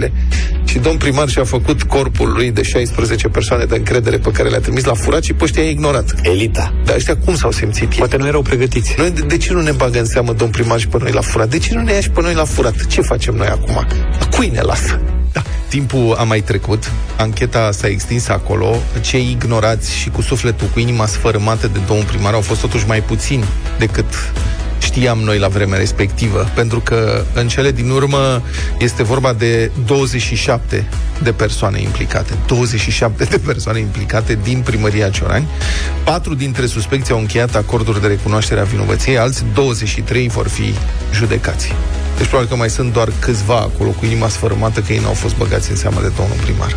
[0.64, 4.60] și domn primar și-a făcut corpul lui de 16 persoane de încredere pe care le-a
[4.60, 6.14] trimis la furat și pe ăștia i-a ignorat.
[6.22, 6.74] Elita.
[6.84, 7.98] Dar ăștia cum s-au simțit ei?
[7.98, 8.94] Poate nu erau pregătiți.
[8.96, 11.20] Noi, de, de ce nu ne bagă în seamă domn primar și pe noi la
[11.20, 11.48] furat?
[11.48, 12.86] De ce nu ne ia și pe noi la furat?
[12.86, 13.86] Ce facem noi acum?
[14.30, 15.00] Cui ne lasă?
[15.32, 15.42] Da.
[15.68, 21.06] Timpul a mai trecut, ancheta s-a extins acolo, cei ignorați și cu sufletul, cu inima
[21.06, 23.44] sfărâmată de domnul primar au fost totuși mai puțini
[23.78, 24.32] decât
[24.98, 28.42] știam noi la vremea respectivă, pentru că în cele din urmă
[28.78, 30.88] este vorba de 27
[31.22, 32.32] de persoane implicate.
[32.46, 35.48] 27 de persoane implicate din primăria Ciorani.
[36.04, 40.74] Patru dintre suspecții au încheiat acorduri de recunoaștere a vinovăției, alți 23 vor fi
[41.12, 41.72] judecați.
[42.16, 45.36] Deci probabil că mai sunt doar câțiva acolo cu inima sfărâmată că ei n-au fost
[45.36, 46.76] băgați în seamă de domnul primar.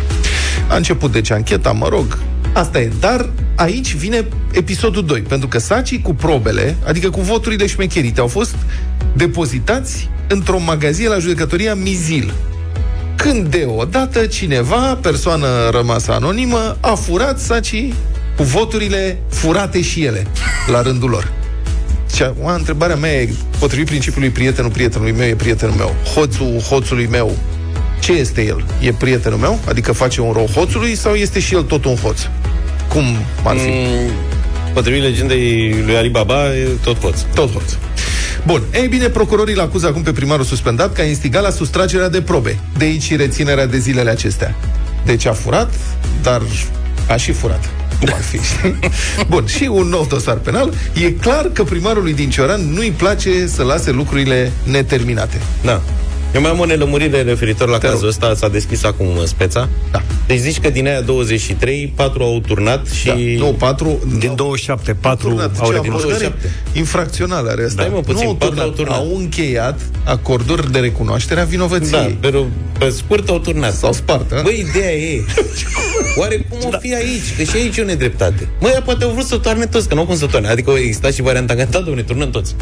[0.68, 2.18] A început deci ancheta, mă rog,
[2.52, 2.90] asta e.
[3.00, 8.26] Dar aici vine episodul 2, pentru că sacii cu probele, adică cu voturile șmecherite, au
[8.26, 8.54] fost
[9.16, 12.32] depozitați într-o magazie la judecătoria Mizil.
[13.16, 17.94] Când deodată cineva, persoană rămasă anonimă, a furat sacii
[18.36, 20.26] cu voturile furate și ele,
[20.66, 21.32] la rândul lor.
[22.14, 27.06] Și acum întrebarea mea e, potrivit principiului prietenul prietenului meu e prietenul meu, hoțul hoțului
[27.06, 27.36] meu,
[28.00, 28.64] ce este el?
[28.80, 29.58] E prietenul meu?
[29.68, 32.20] Adică face un rău hoțului sau este și el tot un hoț?
[32.88, 33.04] Cum
[33.44, 33.68] ar fi?
[33.68, 34.10] Mm,
[34.72, 37.20] potrivit legendei lui Alibaba, e tot hoț.
[37.34, 37.72] Tot hoț.
[38.46, 42.08] Bun, ei bine, procurorii îl acuză acum pe primarul suspendat că a instigat la sustragerea
[42.08, 42.58] de probe.
[42.76, 44.54] De aici și reținerea de zilele acestea.
[45.04, 45.74] Deci a furat,
[46.22, 46.42] dar
[47.08, 47.68] a și furat.
[47.98, 48.38] Cum ar fi?
[48.38, 48.78] știi?
[49.30, 50.72] Bun, și un nou dosar penal.
[50.94, 55.40] E clar că primarului din Cioran nu-i place să lase lucrurile neterminate.
[55.64, 55.82] Da.
[56.34, 58.08] Eu mai am o nelămurire referitor la Te cazul rog.
[58.08, 59.68] ăsta, s-a deschis acum în speța.
[59.90, 60.02] Da.
[60.26, 63.06] Deci zici că din aia 23, 4 au turnat și...
[63.06, 63.14] Da.
[63.36, 63.98] Nu, patru...
[64.18, 65.58] Din 27, 4 turnat.
[65.60, 66.10] au Ce recunoscut.
[66.10, 66.78] abordare 27.
[66.78, 67.82] infracțională are asta.
[67.82, 68.98] Stai, mă, puțin, nu au patru turnat, au turnat.
[68.98, 72.18] au încheiat acorduri de recunoaștere a Da, vinovăției.
[72.20, 72.44] pe,
[72.78, 73.74] pe scurt au turnat.
[73.74, 74.40] S-au spart, a?
[74.42, 75.24] Băi, ideea e,
[76.20, 77.36] oare cum o fi aici?
[77.36, 78.48] Că și aici e o nedreptate.
[78.60, 80.48] Măi, ea poate au vrut să toarne toți, că nu au cum să toarne.
[80.48, 82.54] Adică o exista și varianta că, da, domne, turnăm toți.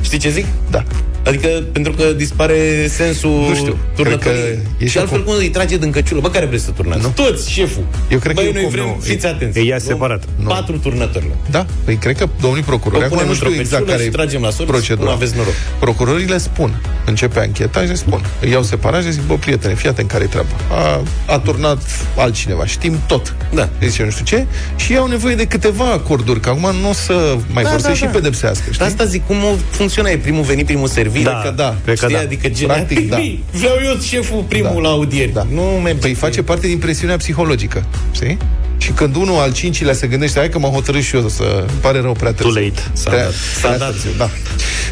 [0.00, 0.44] Știi ce zic?
[0.70, 0.84] Da.
[1.26, 4.40] Adică pentru că dispare sensul Nu știu, turnătoriei.
[4.42, 6.20] cred că e și și altfel acum- cum îi trage din căciulă?
[6.20, 7.02] Bă, care vreți să turnați?
[7.02, 7.08] Nu.
[7.08, 7.84] Toți, șeful.
[8.10, 8.98] Eu cred că Băi, e noi cum vrem, nu.
[9.02, 9.58] fiți E- atenți.
[9.58, 10.22] e ea Luăm separat.
[10.46, 11.24] Patru turnători.
[11.24, 11.36] luăm.
[11.50, 14.08] Da, păi cred că domnii procurori, Vă acum punem nu știu într-o exact căciulă care
[14.08, 15.06] și tragem la sorți, procedura.
[15.08, 15.52] nu aveți noroc.
[15.78, 19.74] Procurorii le spun, începe ancheta și le spun, îi iau separat și zic, bă, prietene,
[19.74, 20.48] fii atent care e treaba.
[20.70, 21.82] A, a turnat
[22.16, 23.34] altcineva, știm tot.
[23.54, 23.68] Da.
[23.80, 26.88] Îi zice, nu știu ce, și ei au nevoie de câteva acorduri, că acum nu
[26.88, 28.08] o să mai Da, vor să da, și da.
[28.10, 28.78] pedepsească, știi?
[28.78, 30.08] Dar asta zic, cum o funcționa?
[30.10, 31.10] E primul venit, primul servit?
[31.22, 31.76] Da, că da.
[31.84, 32.16] cred că Știi?
[32.16, 32.22] da.
[32.22, 33.16] Adică gen, Practic, da.
[33.50, 34.80] Vreau eu șeful primul Da.
[34.80, 35.32] la audieri.
[35.32, 35.46] Da.
[35.52, 35.98] Nu merge.
[36.00, 38.36] Păi face parte din presiunea psihologică, știi?
[38.78, 41.64] Și când unul al cincilea se gândește, hai că m-am hotărât și eu să...
[41.68, 42.52] Îmi pare rău prea târziu.
[42.54, 42.80] Too late.
[42.92, 43.32] S-a Prea- dat.
[43.60, 43.90] s-a Prea dat.
[43.90, 44.30] târziu, da.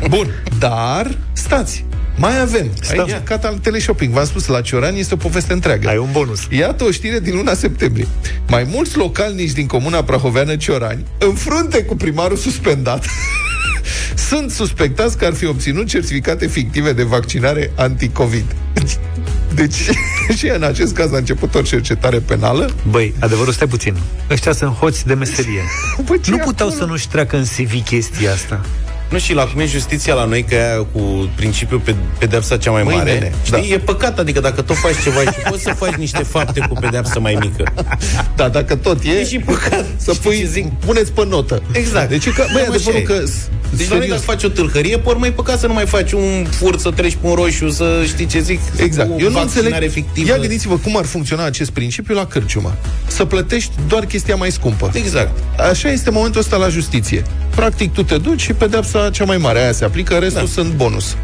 [0.08, 0.26] Bun,
[0.58, 1.84] dar stați.
[2.16, 2.70] Mai avem.
[2.80, 2.98] Stăm.
[3.00, 4.12] Aici, ca al teleshopping.
[4.12, 5.88] V-am spus, la Ciorani este o poveste întreagă.
[5.88, 6.40] Ai un bonus.
[6.50, 8.06] Iată o știre din luna septembrie.
[8.48, 13.04] Mai mulți localnici din comuna prahoveană Ciorani, în frunte cu primarul suspendat,
[14.14, 18.44] sunt suspectați că ar fi obținut certificate fictive de vaccinare anticovid.
[19.54, 19.76] Deci,
[20.38, 22.70] și în acest caz a început o cercetare penală.
[22.90, 23.96] Băi, adevărul, stai puțin.
[24.30, 25.62] Ăștia sunt hoți de meserie.
[26.06, 26.84] Bă, ce nu e puteau acolo?
[26.84, 28.60] să nu-și treacă în CV chestia asta.
[29.10, 32.56] Nu și la cum e justiția la noi, că e aia cu principiul pe, pedepsa
[32.56, 33.12] cea mai Măi, mare.
[33.12, 33.68] nene, știi?
[33.68, 33.74] da.
[33.74, 37.20] E păcat, adică dacă tot faci ceva și poți să faci niște fapte cu pedepsă
[37.20, 37.72] mai mică.
[38.36, 39.84] Da, dacă tot e, E și păcat.
[39.96, 40.66] să Știi pui, ce zic?
[40.86, 41.62] puneți pe notă.
[41.72, 42.08] Exact.
[42.08, 43.18] Deci, e că, băi, Cam adevărul așa e.
[43.18, 43.24] că...
[43.76, 46.12] Deci la noi dacă faci o tâlhărie, pe urmă e păcat să nu mai faci
[46.12, 49.08] un furt, să treci pe un roșu, să știi ce zic, Exact.
[49.10, 49.90] cu Eu nu vaccinare înțeleg.
[49.90, 50.28] fictivă.
[50.28, 52.74] Ia gândiți-vă cum ar funcționa acest principiu la cârciumă.
[53.06, 54.90] Să plătești doar chestia mai scumpă.
[54.92, 55.38] Exact.
[55.70, 57.22] Așa este momentul ăsta la justiție.
[57.60, 60.50] Practic, tu te duci și pedepsa cea mai mare, aia se aplică, restul da.
[60.52, 61.16] sunt bonus.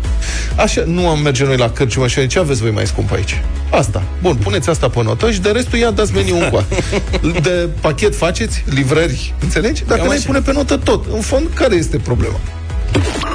[0.57, 3.43] Așa, nu am merge noi la cârciumă și ce aveți voi mai scump aici?
[3.71, 4.03] Asta.
[4.23, 6.65] Bun, puneți asta pe notă și de restul ia dați meniu încoa.
[7.43, 9.85] De pachet faceți, livrări, înțelegi?
[9.85, 10.27] Dacă Cam nu-i așa.
[10.27, 11.05] pune pe notă tot.
[11.13, 12.41] În fond, care este problema?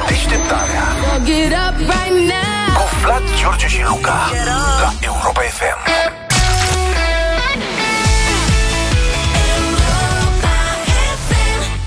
[0.07, 0.83] Deșteptarea
[1.25, 2.75] Get up right now.
[2.75, 4.31] cu Vlad, George și Luca
[4.81, 6.10] la Europa FM.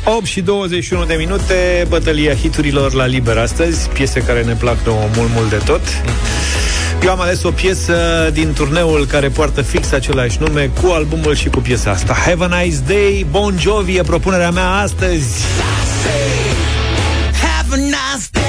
[0.05, 5.09] 8 și 21 de minute, bătălia hiturilor la liber astăzi, piese care ne plac nouă
[5.17, 5.81] mult, mult de tot.
[7.03, 7.95] Eu am ales o piesă
[8.33, 12.13] din turneul care poartă fix același nume cu albumul și cu piesa asta.
[12.13, 15.45] Have a nice day, Bon Jovi e propunerea mea astăzi.
[17.43, 18.44] Have a nice day.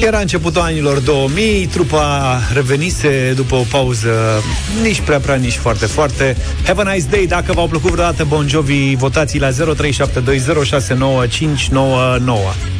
[0.00, 4.42] Era începutul anilor 2000, trupa revenise după o pauză
[4.82, 6.36] nici prea prea, nici foarte foarte.
[6.64, 9.54] Have a nice day, dacă v-au plăcut vreodată Bon Jovi, votați la 0372069599.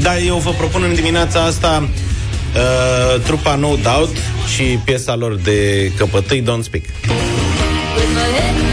[0.01, 4.17] Da, eu vă propun în dimineața asta uh, trupa No Doubt
[4.55, 6.85] și piesa lor de căpătâi Don't Speak.
[7.97, 8.64] With my head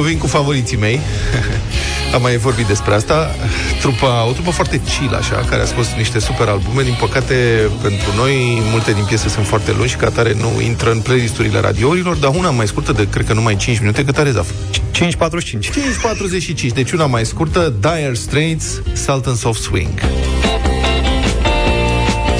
[0.00, 1.00] Eu vin cu favoriții mei.
[2.14, 3.34] Am mai vorbit despre asta.
[3.80, 6.82] Trupa, o trupă foarte chill, așa, care a scos niște super albume.
[6.82, 7.34] Din păcate,
[7.82, 11.60] pentru noi, multe din piese sunt foarte lungi și ca tare nu intră în playlisturile
[11.60, 14.48] radiourilor, dar una mai scurtă, de cred că numai 5 minute, cât are Zaf.
[14.94, 15.04] 5.45.
[16.68, 20.00] 5.45, deci una mai scurtă, Dire Straits, Sultans of Swing.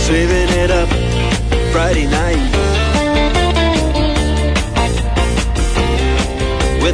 [0.06, 0.88] Saving it up
[1.72, 2.69] Friday night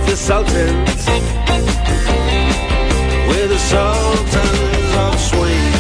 [0.06, 1.06] the Sultans,
[3.28, 5.74] with the Sultans of Swing.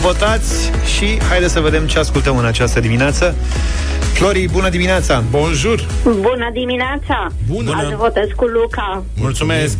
[0.00, 3.34] Votați și haideți să vedem ce ascultăm în această dimineață.
[4.14, 5.24] Flori, bună dimineața!
[5.30, 5.86] Bonjour!
[6.02, 7.26] Bună dimineața!
[7.48, 7.72] Bună!
[7.76, 9.04] Azi votez cu Luca.
[9.20, 9.76] Mulțumesc!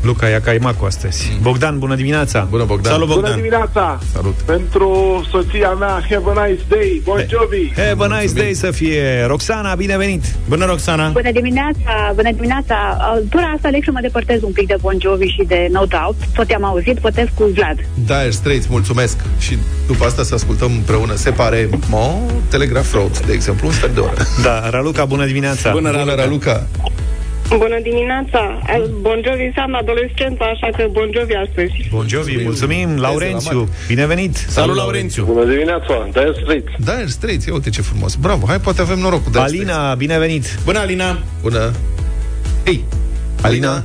[0.00, 1.38] Luca ia caimacul astăzi.
[1.42, 2.46] Bogdan, bună dimineața!
[2.50, 2.92] Bună, Bogdan!
[2.92, 3.36] Salut, Bună Bogdan!
[3.36, 3.98] dimineața!
[4.14, 4.34] Salut!
[4.34, 4.90] Pentru
[5.30, 7.72] soția mea, have a nice day, Bon Jovi!
[7.76, 9.24] Have a nice day să fie!
[9.26, 10.24] Roxana, bine venit!
[10.48, 11.08] Bună, Roxana!
[11.08, 12.12] Bună dimineața!
[12.14, 12.76] Bună dimineața!
[13.30, 16.16] Tura asta aleg să mă depărtez un pic de Bon Jovi și de No Doubt.
[16.34, 17.76] Tot i-am auzit, votez cu Vlad.
[18.04, 19.16] Dire Straits, mulțumesc!
[19.38, 24.00] Și după asta să ascultăm împreună Separe Mo, Telegraph Road, de exemplu, un sfert de
[24.00, 24.22] oră.
[24.42, 25.70] Da, Raluca, bună dimineața!
[25.70, 26.66] Bună, Bună, Raluca!
[27.50, 27.66] Raluca!
[27.66, 28.62] Bună dimineața!
[29.00, 31.88] Bon Jovi înseamnă adolescența, așa că Bon Jovi astăzi.
[31.90, 32.88] Bon Jovi, mulțumim!
[32.96, 33.70] la Laurențiu, mare.
[33.86, 34.36] bine venit!
[34.36, 35.24] Salut, Laurențiu!
[35.24, 36.70] Bună dimineața, Dire Straits!
[36.78, 38.14] Dire Straits, ia uite ce frumos.
[38.14, 39.70] Bravo, hai, poate avem noroc cu Dire Straits.
[39.70, 40.58] Alina, bine venit!
[40.64, 41.18] Bună, Alina!
[41.42, 41.72] Bună!
[42.64, 42.84] Hei!
[43.42, 43.82] Alina?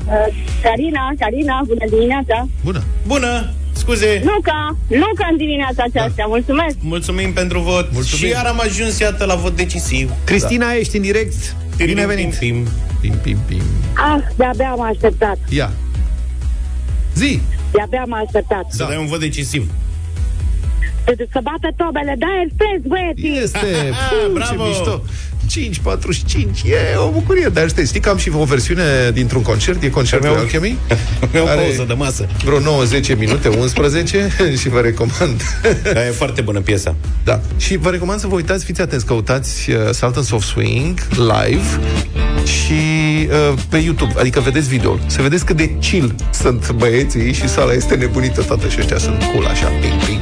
[0.62, 2.47] Sarina, Sarina, bună dimineața!
[2.63, 2.84] Bună!
[3.08, 3.49] Bună!
[3.76, 4.21] Scuze!
[4.23, 6.76] Luca, Luca în dimineața aceasta, mulțumesc!
[6.80, 8.26] Mulțumim pentru vot Mulțumim.
[8.26, 11.56] Și iar am ajuns, iată, la vot decisiv Cristina, ești în direct?
[11.77, 12.36] Bine venit!
[12.36, 12.67] Pim,
[13.01, 13.62] Pim, pim, pim.
[13.93, 15.71] Ah, de-abia am așteptat, Ia!
[17.15, 17.41] Zi!
[17.71, 18.65] de-abia am așteptat.
[18.69, 19.71] Să dai un vot decisiv
[21.05, 23.41] Să- Să bată tobele, Dire Straits, băieții!
[23.43, 23.67] Este!
[23.91, 24.63] Ah, Puh, bravo!
[24.63, 25.01] Ce mișto!
[25.51, 27.47] 5.45, e o bucurie.
[27.53, 29.84] Dar știi, știi că am și o versiune dintr-un concert?
[29.84, 30.77] E concertul Meu- Alchemy
[31.34, 32.27] E o Are pauză de masă.
[32.43, 34.29] Vreo 9-10 minute, 11
[34.62, 35.41] Și vă recomand.
[35.93, 36.95] Da, e foarte bună piesa.
[37.23, 41.79] Da, și vă recomand să vă uitați Fiți atenți, căutați uh, Sultans of Swing Live
[42.43, 42.73] Și
[43.51, 44.13] uh, pe YouTube.
[44.19, 48.67] Adică vedeți videoul Să vedeți cât de chill sunt băieții Și sala este nebunită toată
[48.67, 50.21] Și ăștia sunt cool așa ping, ping.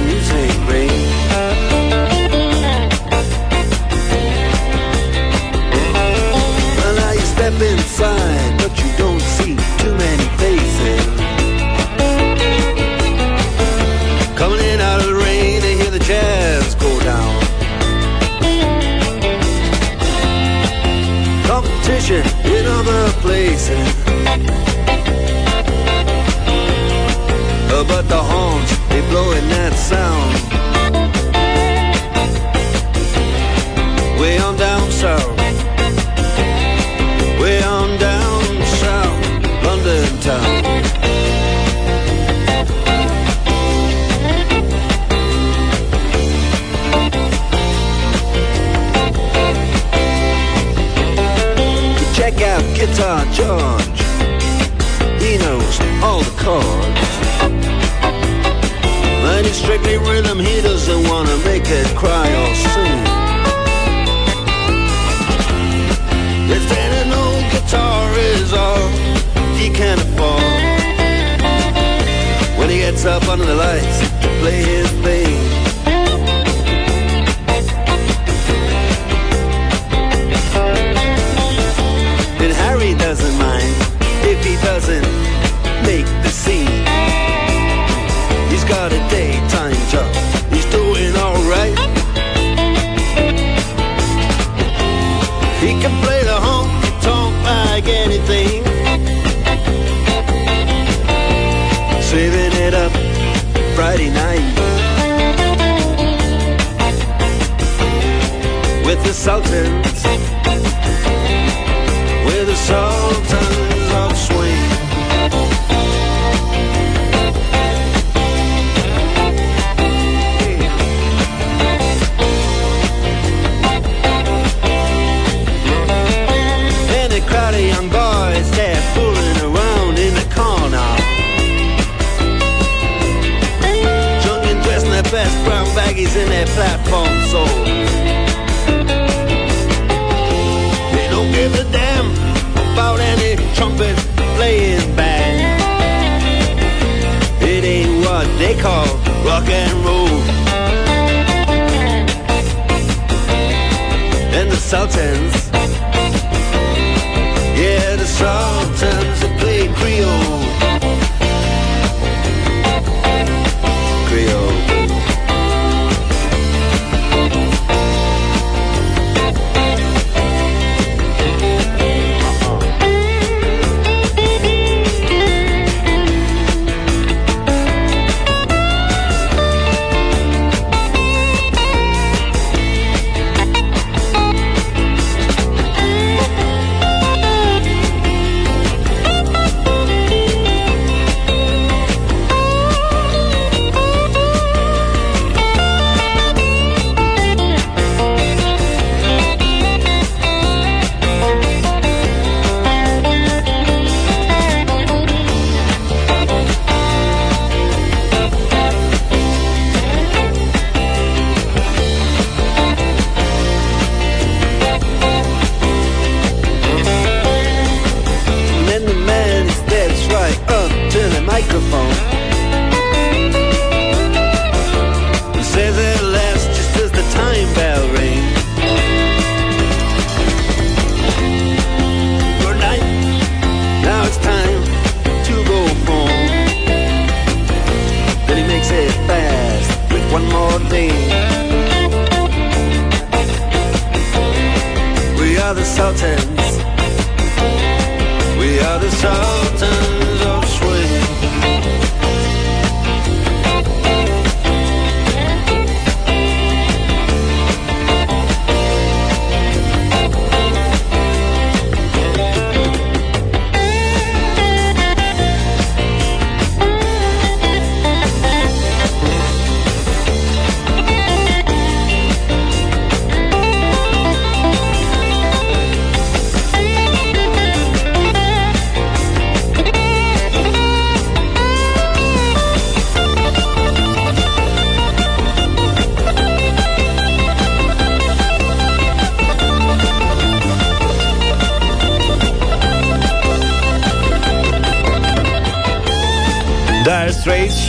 [245.81, 246.40] shouting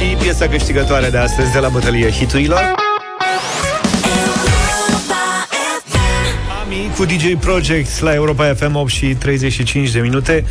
[0.09, 2.82] și piesa câștigătoare de astăzi de la bătălie hiturilor.
[6.97, 10.45] Cu DJ Project la Europa FM 8 și 35 de minute.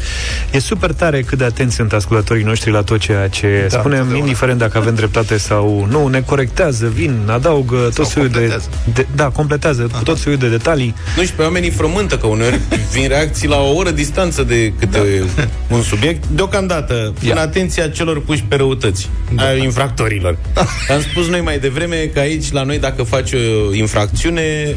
[0.51, 3.83] E super tare cât de atenți sunt ascultătorii noștri la tot ceea ce Da, spunem,
[3.97, 4.17] întotdeauna.
[4.17, 8.69] indiferent dacă avem dreptate sau nu, ne corectează, vin, adaugă tot Sau felul de, completează.
[8.93, 9.05] de...
[9.15, 10.95] Da, completează cu tot felul de detalii.
[11.17, 12.59] Nu și pe oamenii frământă, că uneori
[12.91, 15.43] vin reacții la o oră distanță de câte da.
[15.75, 16.25] un subiect.
[16.27, 19.43] Deocamdată, în atenția celor puși pe răutăți, da.
[19.43, 20.37] a infractorilor.
[20.95, 24.75] Am spus noi mai devreme că aici, la noi, dacă faci o infracțiune,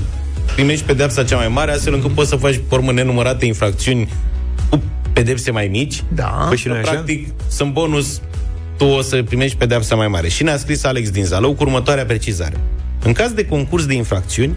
[0.55, 4.09] primești pedepsa cea mai mare, astfel încât poți să faci, pe urmă, nenumărate infracțiuni
[4.69, 4.83] cu
[5.13, 6.03] pedepse mai mici.
[6.15, 6.47] Da.
[6.49, 6.91] Păi și noi așa?
[6.91, 8.21] Practic, sunt bonus,
[8.77, 10.29] tu o să primești pedepsa mai mare.
[10.29, 12.57] Și ne-a scris Alex din Zalău cu următoarea precizare.
[13.05, 14.55] În caz de concurs de infracțiuni,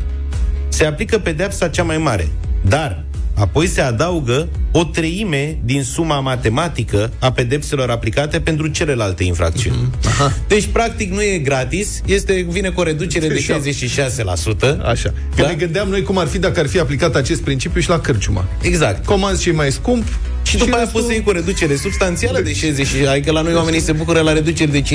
[0.68, 2.28] se aplică pedepsa cea mai mare,
[2.62, 3.04] dar
[3.38, 9.78] apoi se adaugă o treime din suma matematică a pedepselor aplicate pentru celelalte infracțiuni.
[10.06, 10.34] Aha.
[10.48, 14.78] Deci, practic, nu e gratis, este, vine cu o reducere de 66%.
[14.84, 15.14] Așa.
[15.36, 15.48] Că Da?
[15.48, 18.46] ne gândeam noi cum ar fi dacă ar fi aplicat acest principiu și la cârciuma.
[18.62, 19.06] Exact.
[19.06, 20.04] Comanzi și mai scump
[20.44, 23.54] Și după aia poți să iei cu o reducere substanțială de 60 adică la noi
[23.54, 24.86] oamenii se bucură la reduceri de 15-20%,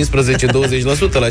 [1.13, 1.27] la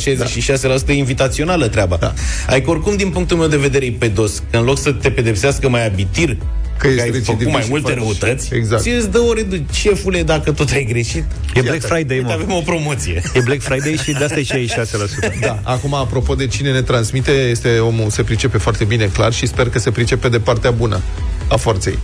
[0.84, 1.96] 66% e invitațională treaba.
[2.00, 2.14] Da.
[2.48, 4.44] Adică oricum, din punctul meu de vedere, e pedos.
[4.52, 6.38] Că în loc să te pedepsească mai abitir,
[6.82, 8.82] Că că, ești ai făcut recidivist mai și multe faci- răutăți, Exact.
[8.82, 9.66] ți îți dă o reducere.
[9.74, 11.24] Șefule, dacă tot ai greșit,
[11.54, 12.32] E Black Friday, uite, mă.
[12.32, 13.22] avem o promoție.
[13.34, 15.34] E Black Friday și de asta e 66%.
[15.42, 19.46] Da, acum, apropo de cine ne transmite, este omul, se pricepe foarte bine, clar, și
[19.46, 21.02] sper că se pricepe de partea bună
[21.48, 21.98] a forței.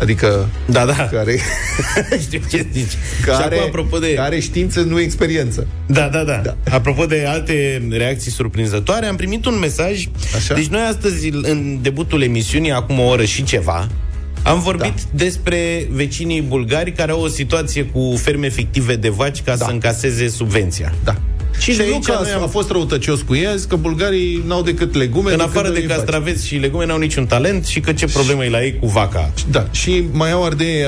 [0.00, 0.92] Adică Da, da.
[1.12, 1.38] care,
[2.26, 2.92] Știu ce zici.
[3.24, 4.06] care, și acum, apropo de...
[4.14, 5.66] care are știință, nu experiență.
[5.86, 6.56] Da, da, da, da.
[6.70, 10.08] Apropo de alte reacții surprinzătoare, am primit un mesaj.
[10.36, 10.54] Așa?
[10.54, 13.88] Deci noi astăzi, în debutul emisiunii, acum o oră și ceva,
[14.42, 15.10] am vorbit da.
[15.12, 19.64] despre vecinii bulgari care au o situație cu ferme fictive de vaci ca da.
[19.64, 20.94] să încaseze subvenția.
[21.04, 21.16] Da.
[21.58, 24.42] Și, Și de nu aici că noi a am fost răutăcios cu ei, că bulgarii
[24.46, 25.30] n-au decât legume.
[25.30, 25.96] în decât afară de îi faci.
[25.96, 29.32] castraveți și legume n-au niciun talent și că ce problemă e la ei cu vaca.
[29.50, 30.82] Da, și mai au ardei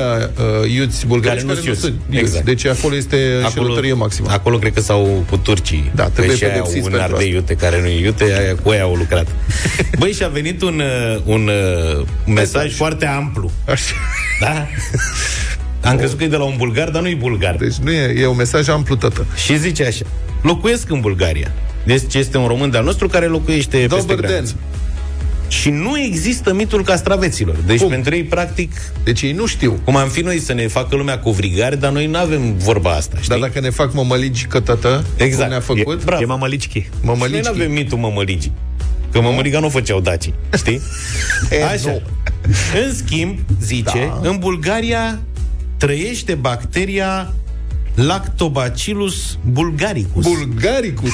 [0.64, 1.84] uh, iuți bulgari Care nu sunt iuți.
[1.86, 1.96] iuți.
[2.10, 2.44] Exact.
[2.44, 4.28] Deci acolo este înșelătorie maximă.
[4.30, 5.90] acolo cred că s-au cu turcii.
[5.94, 7.36] Da, trebuie Că și aia au pedepsiți un pentru ardei asta.
[7.38, 9.26] iute care nu e iute, aia, cu aia au lucrat.
[9.98, 10.80] Băi, și a venit un,
[11.14, 11.50] uh, un
[11.98, 13.50] uh, mesaj foarte amplu.
[13.68, 13.94] Așa.
[14.40, 14.66] Da?
[15.82, 17.54] Am crezut că e de la un bulgar, dar nu e bulgar.
[17.56, 19.26] Deci nu e, e un mesaj amplu, tătă.
[19.44, 20.04] Și zice așa.
[20.42, 21.52] Locuiesc în Bulgaria.
[21.84, 24.54] Deci este un român de-al nostru care locuiește peste Dobar graniță.
[25.48, 27.56] Și nu există mitul castraveților.
[27.66, 27.88] Deci Cum?
[27.88, 28.72] pentru ei, practic,
[29.04, 29.80] Deci ei nu știu.
[29.84, 33.16] cum am fi noi să ne facă lumea covrigari, dar noi nu avem vorba asta,
[33.16, 33.28] știi?
[33.28, 35.40] Dar dacă ne fac mămăligi că tătă, Exact.
[35.40, 36.22] cum ne-a făcut, E- bravo.
[36.22, 36.68] E mamalicchi.
[36.78, 37.40] Și noi mămăligi.
[37.44, 38.52] nu avem mitul mămăligii.
[39.12, 40.80] Că mămăliga nu făceau daci, știi?
[41.50, 41.90] E, Așa.
[41.90, 42.02] nu.
[42.84, 44.28] În schimb, zice, da.
[44.28, 45.20] în Bulgaria
[45.86, 47.32] trăiește bacteria
[47.94, 50.24] Lactobacillus bulgaricus.
[50.24, 51.10] Bulgaricus.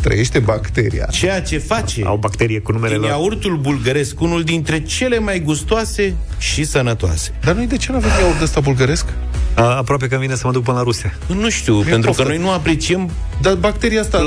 [0.00, 1.06] Trăiește bacteria.
[1.10, 3.10] ceea ce face Au bacterie cu numele din lor.
[3.10, 7.32] iaurtul bulgăresc unul dintre cele mai gustoase și sănătoase.
[7.40, 9.06] Dar noi de ce nu avem iaurt ăsta bulgăresc?
[9.54, 11.18] A, aproape că vine să mă duc până la Rusia.
[11.26, 12.22] Nu știu, pentru poftă.
[12.22, 13.10] că noi nu apreciem
[13.40, 14.18] Dar bacteria asta...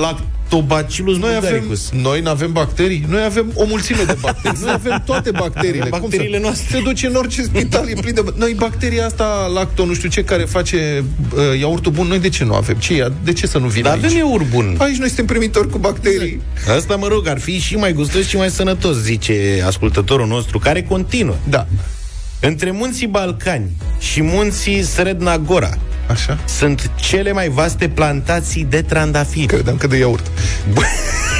[0.49, 1.89] Lactobacillus noi avem, bulgaricus.
[2.01, 3.05] noi nu avem bacterii?
[3.07, 4.57] Noi avem o mulțime de bacterii.
[4.61, 5.79] Noi avem toate bacteriile.
[5.79, 6.41] Avem Cum bacteriile să...
[6.43, 6.77] noastre.
[6.77, 8.23] Se duce în orice spital, e plin de...
[8.35, 11.03] Noi bacteria asta, lacto, nu știu ce, care face
[11.35, 12.75] uh, iaurtul bun, noi de ce nu avem?
[12.75, 13.11] Ce e?
[13.23, 14.03] De ce să nu vină Dar aici?
[14.05, 14.75] avem iaurt bun.
[14.77, 16.41] Aici noi suntem primitori cu bacterii.
[16.75, 20.83] Asta, mă rog, ar fi și mai gustos și mai sănătos, zice ascultătorul nostru, care
[20.83, 21.35] continuă.
[21.49, 21.67] Da.
[22.41, 25.77] Între munții Balcani și munții Sredna Gora
[26.09, 26.37] Așa?
[26.45, 29.45] sunt cele mai vaste plantații de trandafiri.
[29.45, 30.31] Credeam că de iaurt.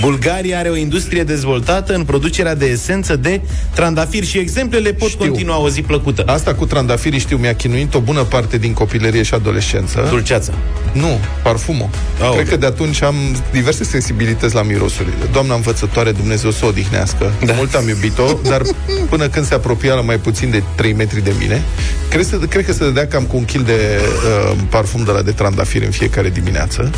[0.00, 3.40] Bulgaria are o industrie dezvoltată în producerea de esență de
[3.74, 5.24] trandafiri și exemplele pot Știu.
[5.24, 6.22] continua o zi plăcută.
[6.26, 10.06] Asta cu trandafirii știu, mi-a chinuit o bună parte din copilărie și adolescență.
[10.10, 10.52] Dulceața.
[10.92, 11.88] Nu, parfumul.
[12.20, 12.34] Aoleu.
[12.34, 13.14] Cred că de atunci am
[13.52, 15.14] diverse sensibilități la mirosurile.
[15.32, 17.32] Doamna învățătoare, Dumnezeu să o odihnească.
[17.44, 17.52] Da.
[17.52, 18.62] Mult am iubit-o, dar
[19.08, 21.62] până când se apropia la mai puțin de 3 metri de mine,
[22.08, 25.22] cred, să, cred că se dădea cam cu un kil de uh, parfum de la
[25.22, 26.90] de trandafiri în fiecare dimineață.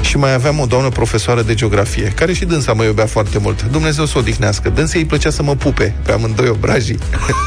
[0.00, 3.64] Și mai aveam o doamnă profesoară de geografie, care și dânsa mă iubea foarte mult.
[3.70, 4.68] Dumnezeu să o odihnească.
[4.68, 6.98] Dânsa îi plăcea să mă pupe pe amândoi obrajii.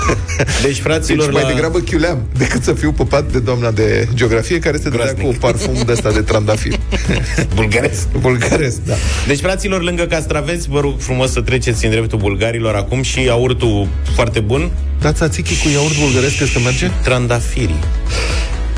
[0.64, 1.48] Deci, fraților, Deci mai la...
[1.50, 5.26] degrabă chiuleam decât să fiu pupat de doamna de geografie care se dădea Groaznic.
[5.26, 6.74] cu parfum de ăsta de trandafir.
[7.56, 8.08] bulgaresc.
[8.20, 8.94] Bulgaresc, da.
[9.28, 13.88] Deci, fraților, lângă castraveți, vă rog frumos să treceți în dreptul bulgarilor acum și iaurtul
[14.16, 14.72] foarte bun,
[15.02, 16.90] Da, țațichi cu iaurt bulgăresc este merge?
[17.04, 17.80] trandafirii.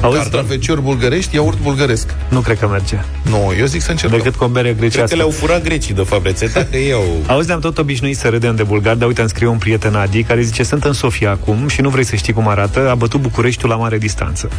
[0.01, 2.13] Auzi, Cartofeciori bulgărești, iaurt bulgăresc.
[2.29, 2.97] nu cred că merge.
[3.21, 4.17] Nu, eu zic să încercăm.
[4.17, 5.15] Decât cu o bere Cred că grecească.
[5.15, 7.03] le-au furat grecii de fapt rețeta, că ei au...
[7.27, 10.23] Auzi, ne-am tot obișnuit să râdem de bulgari, dar uite, îmi scrie un prieten Adi
[10.23, 13.21] care zice, sunt în Sofia acum și nu vrei să știi cum arată, a bătut
[13.21, 14.49] Bucureștiul la mare distanță.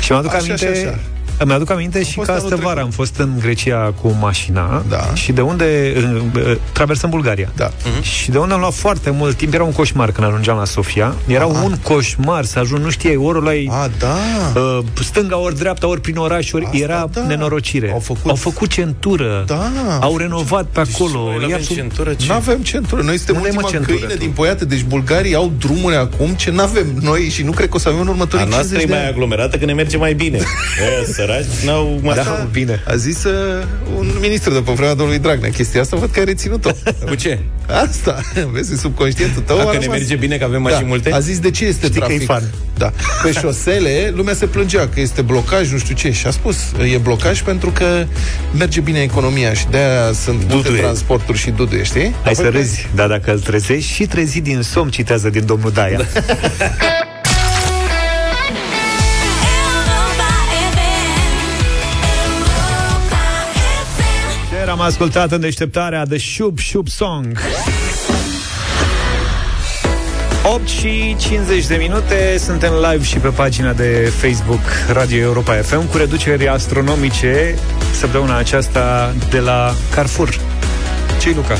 [0.00, 0.66] Și mi-aduc Așa, aminte...
[0.66, 0.98] așa, așa.
[1.38, 2.84] Îmi aduc aminte și fost că anul astă vară trecut.
[2.84, 5.14] am fost în Grecia cu mașina Da.
[5.14, 7.52] și de unde uh, uh, traversăm Bulgaria.
[7.56, 7.70] Da.
[8.00, 11.14] Și de unde am luat foarte mult timp, era un coșmar când ajungeam la Sofia.
[11.26, 14.16] Era un coșmar să ajung, nu știai, ori la A, da.
[14.60, 17.22] uh, stânga, ori dreapta, ori prin oraș, ori Asta, era da.
[17.26, 17.90] nenorocire.
[17.92, 19.44] Au făcut- Au făcut centură.
[19.46, 19.70] Da.
[20.00, 21.18] Au renovat pe acolo.
[21.24, 22.26] Noi E avem absolut- centură, ce?
[22.28, 23.02] Nu avem centură.
[23.02, 24.18] Noi suntem N-avem, mă, ultima centură, câine tu.
[24.24, 24.64] din poiată.
[24.64, 28.00] Deci bulgarii au drumuri acum ce n-avem noi și nu cred că o să avem
[28.00, 29.12] în A următorii noastră 50 e de mai ani.
[29.14, 30.38] aglomerată că ne merge mai bine.
[31.00, 32.14] E, săraci, n-au mai...
[32.14, 32.82] Da, bine.
[32.86, 33.64] A zis uh,
[33.98, 36.70] un ministru de pe vremea domnului Dragnea chestia asta, văd că ai reținut-o.
[37.06, 37.38] Cu ce?
[37.66, 38.20] Asta,
[38.52, 39.98] vezi, în subconștientul tău Dacă a ne rămas.
[39.98, 40.86] merge bine, că avem mașini da.
[40.86, 41.12] multe?
[41.12, 42.22] A zis de ce este Știi că trafic.
[42.22, 42.42] e fan.
[42.76, 42.92] Da.
[43.22, 46.10] Pe șosele, lumea se plângea că este blocaj, nu știu ce.
[46.12, 46.56] Și a spus,
[46.92, 48.06] e blocaj pentru că
[48.58, 50.80] merge bine economia și de-aia sunt multe Duduie.
[50.80, 52.14] transporturi și duduie, știi?
[52.22, 55.70] Hai să Apoi, râzi, dar dacă îl trezești și trezi din somn, citează din domnul
[55.70, 55.90] Daia.
[55.90, 56.06] Europa
[64.78, 67.38] am ascultat în deșteptarea The Shub Shub Song
[70.42, 74.60] 8 și 50 de minute Suntem live și pe pagina de Facebook
[74.92, 77.54] Radio Europa FM Cu reduceri astronomice
[77.92, 80.40] Săptămâna aceasta de la Carrefour
[81.20, 81.58] ce Luca?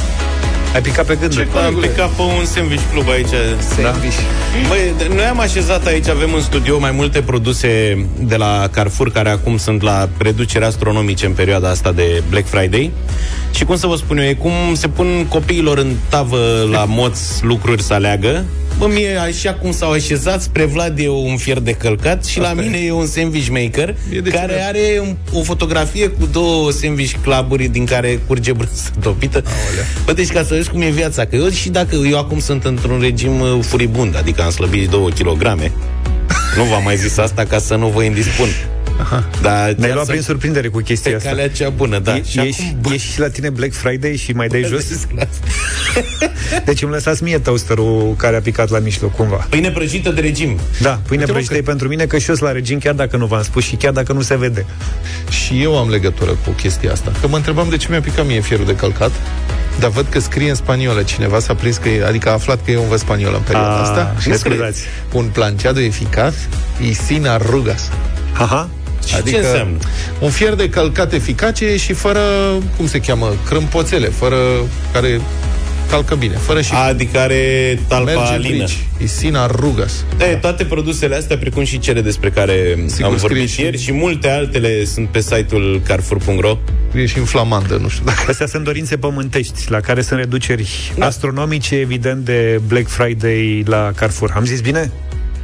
[0.74, 3.34] Ai picat pe gânduri Ce am picat pe un sandwich club aici.
[3.58, 4.16] Sandwich.
[4.68, 9.30] Băi, noi am așezat aici, avem în studio mai multe produse de la Carrefour care
[9.30, 12.90] acum sunt la reducere astronomice în perioada asta de Black Friday.
[13.54, 17.44] Și cum să vă spun eu, e cum se pun copiilor în tavă la moți
[17.44, 18.44] lucruri să aleagă.
[18.78, 22.52] Bă, mie așa cum s-au așezat, spre Vlad e un fier de călcat și la
[22.52, 24.64] mine e un sandwich maker E de care cine?
[24.64, 29.42] are un- o fotografie cu două sandwich cluburi din care curge brânză topită.
[30.04, 32.64] Bă, deci ca să vezi cum e viața, că eu și dacă eu acum sunt
[32.64, 35.42] într-un regim uh, furibund, adică am slăbit 2 kg,
[36.56, 38.48] nu v-am mai zis asta ca să nu vă indispun.
[39.42, 42.16] Dar Ne-ai luat viața prin surprindere cu chestia pe asta calea cea bună, da.
[42.16, 44.86] E, și ești, acum, ești și la tine Black Friday și mai dai jos?
[44.86, 45.46] zis la asta.
[46.64, 50.58] Deci îmi lăsați mie toasterul care a picat la mijloc cumva Pâine prăjită de regim.
[50.80, 52.78] Da, pâine Uite, mă, prăjită că- e pentru mine că și eu sunt la regim
[52.78, 54.66] chiar dacă nu v-am spus și chiar dacă nu se vede
[55.30, 57.12] Și eu am legătură cu chestia asta.
[57.20, 59.10] Că mă întrebam de ce mi-a picat mie fierul de călcat,
[59.78, 61.02] dar văd că scrie în spaniolă.
[61.02, 63.80] Cineva s-a prins că, e, adică a aflat că eu învăț spaniolă în perioada A,
[63.80, 64.14] asta.
[64.20, 64.80] Și ne scrie, scuzați.
[65.12, 66.36] un planceado eficace
[66.88, 67.88] y sin arrugas.
[68.32, 68.68] Aha,
[69.08, 69.76] Și Adică ce înseamnă?
[70.20, 72.20] un fier de călcat eficace și fără,
[72.76, 74.36] cum se cheamă, crâmpoțele, fără
[74.92, 75.20] care
[75.90, 78.64] calcă bine, fără și Adică are talpa merge lină.
[78.66, 78.78] frici.
[79.02, 80.04] Y sin arrugas.
[80.18, 82.54] Da, toate produsele astea, precum și cele despre care
[82.86, 86.58] Sigur, am scrie vorbit și- ieri și multe altele sunt pe site-ul carrefour.ro.
[86.94, 88.24] E și în flamandă, nu știu dacă...
[88.28, 94.32] Astea sunt dorințe pământești, la care sunt reduceri astronomice, evident, de Black Friday la Carrefour.
[94.36, 94.90] Am zis bine?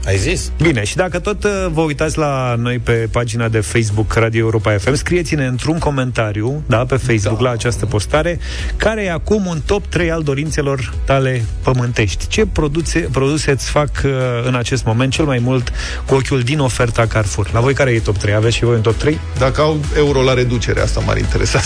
[0.06, 0.50] Ai zis?
[0.62, 4.76] Bine, și dacă tot uh, vă uitați la noi pe pagina de Facebook Radio Europa
[4.78, 7.44] FM, scrieți-ne într-un comentariu, da, pe Facebook, da.
[7.44, 8.38] la această postare,
[8.76, 12.26] care e acum un top 3 al dorințelor tale pământești.
[12.26, 14.10] Ce produse, produse îți fac uh,
[14.46, 15.72] în acest moment cel mai mult
[16.06, 17.50] cu ochiul din oferta Carrefour?
[17.52, 18.34] La voi care e top 3?
[18.34, 19.18] Aveți și voi un top 3?
[19.38, 21.60] Dacă au euro la reducere, asta m-ar interesa.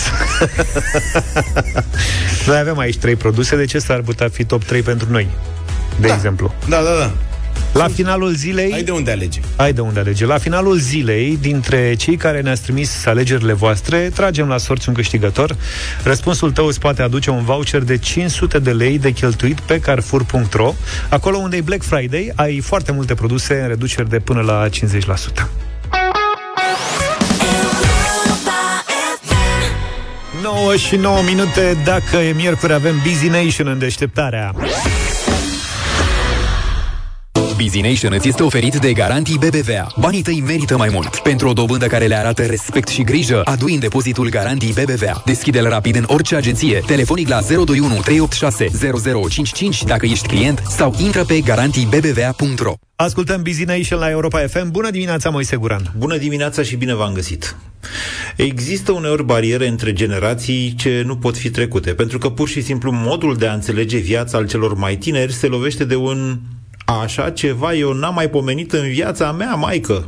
[2.47, 5.27] Noi avem aici trei produse, de ce s-ar putea fi top 3 pentru noi?
[5.99, 6.13] De da.
[6.13, 6.53] exemplu.
[6.67, 7.11] Da, da, da.
[7.73, 8.71] La finalul zilei...
[8.73, 9.39] Ai de unde alege.
[9.55, 10.25] Ai de unde alege.
[10.25, 15.55] La finalul zilei, dintre cei care ne-ați trimis alegerile voastre, tragem la sorți un câștigător.
[16.03, 20.73] Răspunsul tău îți poate aduce un voucher de 500 de lei de cheltuit pe Carrefour.ro.
[21.09, 25.47] Acolo unde e Black Friday, ai foarte multe produse în reduceri de până la 50%.
[30.41, 34.53] 9 și 9 minute, dacă e miercuri avem Busy Nation în deșteptarea.
[37.61, 39.87] Busy Nation îți este oferit de Garantii BBVA.
[39.99, 41.15] Banii tăi merită mai mult.
[41.15, 45.21] Pentru o dobândă care le arată respect și grijă, adu în depozitul Garantii BBVA.
[45.25, 48.69] Deschide-l rapid în orice agenție, telefonic la 021 386
[49.11, 52.73] 0055 dacă ești client sau intră pe garantiibbva.ro.
[52.95, 54.71] Ascultăm Busy Nation la Europa FM.
[54.71, 55.93] Bună dimineața, Moise Guran.
[55.97, 57.55] Bună dimineața și bine v-am găsit!
[58.35, 62.91] Există uneori bariere între generații ce nu pot fi trecute, pentru că pur și simplu
[62.91, 66.39] modul de a înțelege viața al celor mai tineri se lovește de un
[66.97, 70.05] așa ceva eu n-am mai pomenit în viața mea, maică.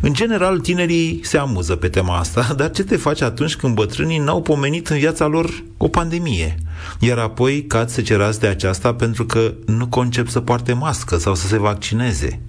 [0.00, 4.18] În general, tinerii se amuză pe tema asta, dar ce te faci atunci când bătrânii
[4.18, 6.56] n-au pomenit în viața lor o pandemie?
[7.00, 11.34] Iar apoi cad se cerați de aceasta pentru că nu concep să poarte mască sau
[11.34, 12.40] să se vaccineze.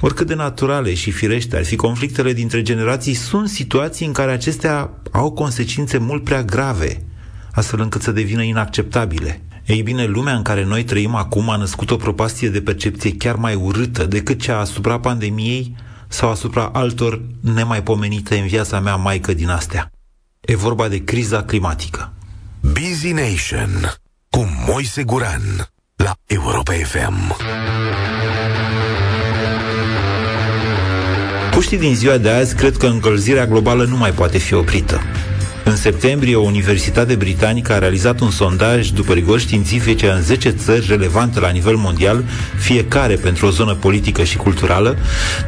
[0.00, 4.90] Oricât de naturale și firește ar fi conflictele dintre generații, sunt situații în care acestea
[5.10, 7.02] au consecințe mult prea grave,
[7.52, 9.42] astfel încât să devină inacceptabile.
[9.68, 13.34] Ei bine, lumea în care noi trăim acum a născut o propastie de percepție chiar
[13.34, 15.76] mai urâtă decât cea asupra pandemiei
[16.08, 19.90] sau asupra altor nemaipomenite în viața mea maică din astea.
[20.40, 22.12] E vorba de criza climatică.
[22.60, 23.92] Busy Nation
[24.30, 27.36] cu Moise Guran la Europa FM.
[31.50, 35.00] Puștii din ziua de azi cred că încălzirea globală nu mai poate fi oprită.
[35.68, 40.86] În septembrie, o universitate britanică a realizat un sondaj după rigori științifice în 10 țări
[40.88, 42.24] relevante la nivel mondial,
[42.58, 44.96] fiecare pentru o zonă politică și culturală,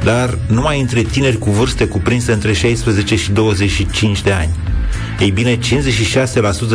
[0.05, 4.70] dar numai între tineri cu vârste cuprinse între 16 și 25 de ani.
[5.21, 5.61] Ei bine, 56%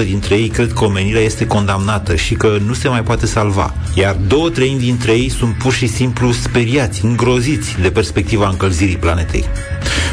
[0.06, 4.18] dintre ei cred că omenirea este condamnată și că nu se mai poate salva, iar
[4.28, 9.46] două treimi dintre ei sunt pur și simplu speriați, îngroziți de perspectiva încălzirii planetei.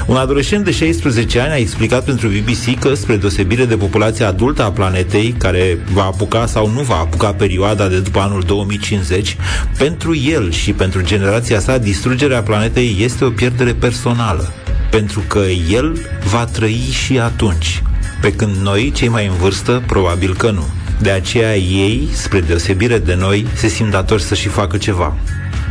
[0.06, 4.64] Un adolescent de 16 ani a explicat pentru BBC că, spre deosebire de populația adultă
[4.64, 9.36] a planetei, care va apuca sau nu va apuca perioada de după anul 2050,
[9.78, 14.52] pentru el și pentru generația sa, distrugerea planetei este o pierdere personală,
[14.90, 15.98] pentru că el
[16.30, 17.82] va trăi și atunci,
[18.22, 20.66] pe când noi, cei mai în vârstă, probabil că nu.
[21.00, 25.16] De aceea ei, spre deosebire de noi, se simt datori să și facă ceva.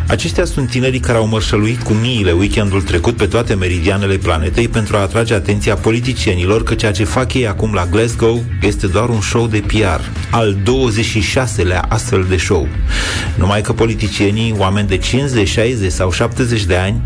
[0.08, 4.98] Aceștia sunt tinerii care au mărșăluit cu miile weekendul trecut pe toate meridianele planetei pentru
[4.98, 9.22] a atrage atenția politicienilor că ceea ce fac ei acum la Glasgow este doar un
[9.22, 12.68] show de PR, al 26-lea astfel de show.
[13.36, 17.02] Numai că politicienii, oameni de 50, 60 sau 70 de ani,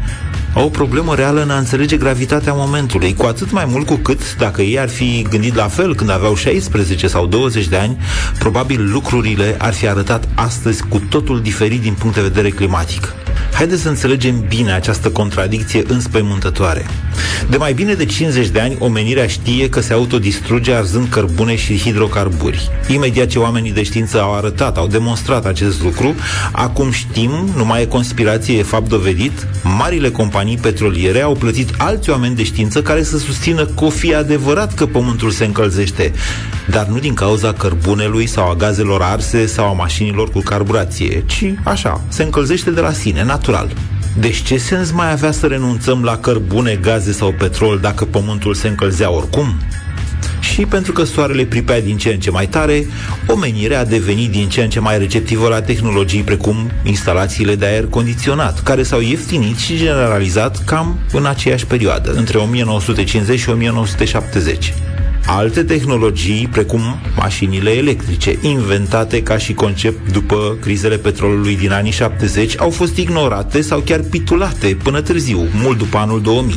[0.56, 4.36] au o problemă reală în a înțelege gravitatea momentului, cu atât mai mult cu cât,
[4.36, 7.98] dacă ei ar fi gândit la fel când aveau 16 sau 20 de ani,
[8.40, 13.14] probabil lucrurile ar fi arătat astăzi cu totul diferit din punct de vedere climatic.
[13.54, 16.86] Haideți să înțelegem bine această contradicție înspăimântătoare.
[17.50, 21.78] De mai bine de 50 de ani, omenirea știe că se autodistruge arzând cărbune și
[21.78, 22.70] hidrocarburi.
[22.88, 26.16] Imediat ce oamenii de știință au arătat, au demonstrat acest lucru,
[26.52, 32.10] acum știm, nu mai e conspirație, e fapt dovedit, marile companii petroliere au plătit alți
[32.10, 36.12] oameni de știință care să susțină că o fi adevărat că pământul se încălzește,
[36.70, 41.54] dar nu din cauza cărbunelui sau a gazelor arse sau a mașinilor cu carburație, ci
[41.64, 43.74] așa, se încălzește de la sine, natural.
[44.20, 48.68] Deci ce sens mai avea să renunțăm la cărbune, gaze sau petrol dacă pământul se
[48.68, 49.56] încălzea oricum?
[50.54, 52.88] Și pentru că soarele pripea din ce în ce mai tare,
[53.28, 57.86] omenirea a devenit din ce în ce mai receptivă la tehnologii precum instalațiile de aer
[57.86, 64.74] condiționat, care s-au ieftinit și generalizat cam în aceeași perioadă, între 1950 și 1970
[65.28, 66.82] alte tehnologii, precum
[67.16, 73.62] mașinile electrice, inventate ca și concept după crizele petrolului din anii 70, au fost ignorate
[73.62, 76.56] sau chiar pitulate până târziu, mult după anul 2000.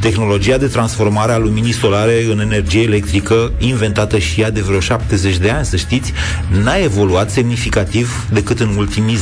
[0.00, 5.36] Tehnologia de transformare a luminii solare în energie electrică, inventată și ea de vreo 70
[5.36, 6.12] de ani, să știți,
[6.62, 9.18] n-a evoluat semnificativ decât în ultimii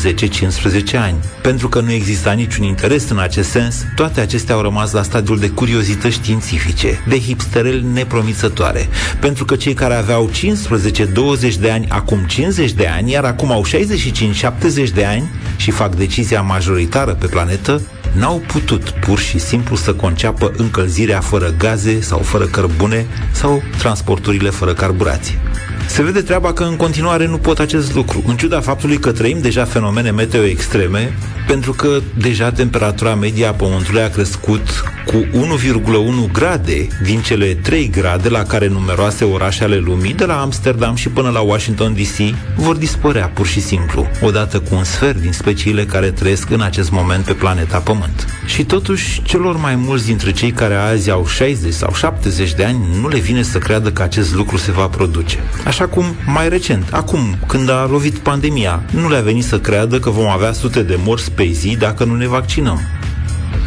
[0.93, 1.17] 10-15 ani.
[1.43, 5.39] Pentru că nu exista niciun interes în acest sens, toate acestea au rămas la stadiul
[5.39, 8.89] de curiozități științifice, de hipstereli nepromițătoare.
[9.21, 13.65] Pentru că cei care aveau 15-20 de ani acum 50 de ani, iar acum au
[13.67, 19.95] 65-70 de ani și fac decizia majoritară pe planetă, n-au putut pur și simplu să
[19.95, 25.39] conceapă încălzirea fără gaze sau fără cărbune sau transporturile fără carburație.
[25.87, 29.41] Se vede treaba că în continuare nu pot acest lucru, în ciuda faptului că trăim
[29.41, 31.15] deja fenomene meteo extreme,
[31.49, 37.91] pentru că deja temperatura media a Pământului a crescut cu 1,1 grade din cele 3
[37.91, 42.35] grade la care numeroase orașe ale lumii, de la Amsterdam și până la Washington DC,
[42.57, 46.91] vor dispărea pur și simplu, odată cu un sfert din speciile care trăiesc în acest
[46.91, 48.27] moment pe planeta Pământ.
[48.47, 52.79] Și totuși, celor mai mulți dintre cei care azi au 60 sau 70 de ani
[53.01, 55.39] nu le vine să creadă că acest lucru se va produce.
[55.65, 60.11] Așa cum mai recent, acum, când a lovit pandemia, nu le-a venit să creadă că
[60.11, 62.81] vom avea sute de morți pe zi dacă nu ne vaccinăm.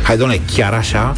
[0.04, 1.14] Hai, doamne, chiar așa?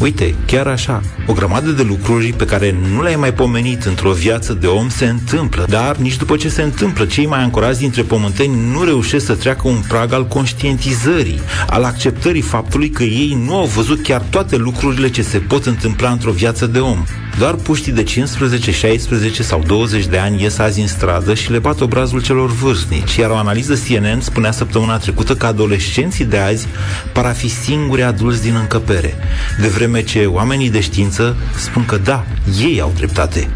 [0.00, 4.52] Uite, chiar așa, o grămadă de lucruri pe care nu le-ai mai pomenit într-o viață
[4.52, 8.70] de om se întâmplă, dar nici după ce se întâmplă, cei mai ancorați dintre pământeni
[8.72, 13.64] nu reușesc să treacă un prag al conștientizării, al acceptării faptului că ei nu au
[13.64, 17.04] văzut chiar toate lucrurile ce se pot întâmpla într-o viață de om.
[17.38, 21.58] Doar puștii de 15, 16 sau 20 de ani ies azi în stradă și le
[21.58, 26.66] bat obrazul celor vârstnici, iar o analiză CNN spunea săptămâna trecută că adolescenții de azi
[27.12, 29.14] par a fi singuri adulți din încăpere,
[29.60, 31.13] de vreme ce oamenii de știință
[31.56, 32.24] spun că da,
[32.60, 33.50] ei au dreptate.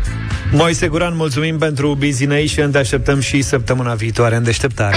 [0.53, 4.97] Moise Guran, mulțumim pentru Busy Nation, te așteptăm și săptămâna viitoare în deșteptare.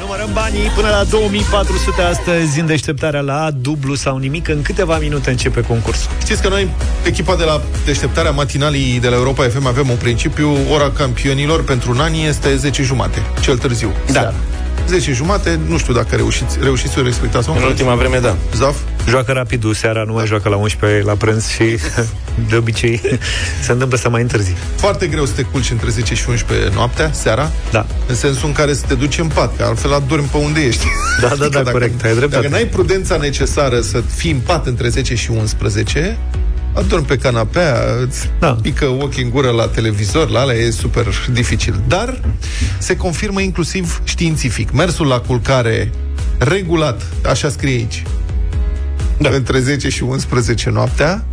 [0.00, 4.48] Numărăm banii până la 2400 astăzi în deșteptarea la dublu sau nimic.
[4.48, 6.10] În câteva minute începe concursul.
[6.20, 6.68] Știți că noi,
[7.04, 11.90] echipa de la deșteptarea matinalii de la Europa FM, avem un principiu, ora campionilor pentru
[11.90, 13.92] un an este 10 jumate, cel târziu.
[14.12, 14.32] Da.
[14.88, 17.48] 10 jumate, nu știu dacă reușiți, reușiți să o respectați.
[17.48, 17.74] mă, În frate?
[17.74, 18.36] ultima vreme, da.
[18.54, 18.76] Zaf?
[19.08, 21.62] Joacă rapidul seara, nu mai joacă la 11 la prânz și
[22.48, 23.00] de obicei
[23.64, 24.52] se întâmplă să mai întârzi.
[24.76, 27.86] Foarte greu să te culci între 10 și 11 noaptea, seara, Da.
[28.08, 30.84] în sensul în care să te duci în pat, că altfel adormi pe unde ești.
[31.20, 32.42] Da, da, da, Adică corect, ai dreptate.
[32.42, 36.18] Dacă n-ai prudența necesară să fii în pat între 10 și 11,
[36.72, 37.74] adormi pe canapea,
[38.06, 38.56] îți Da.
[38.62, 41.82] pică ochii în gură la televizor, la alea e super dificil.
[41.88, 42.20] Dar
[42.78, 44.70] se confirmă inclusiv științific.
[44.70, 45.90] Mersul la culcare
[46.38, 48.02] regulat, așa scrie aici,
[49.18, 49.28] da.
[49.28, 51.24] între 10 și 11 noaptea,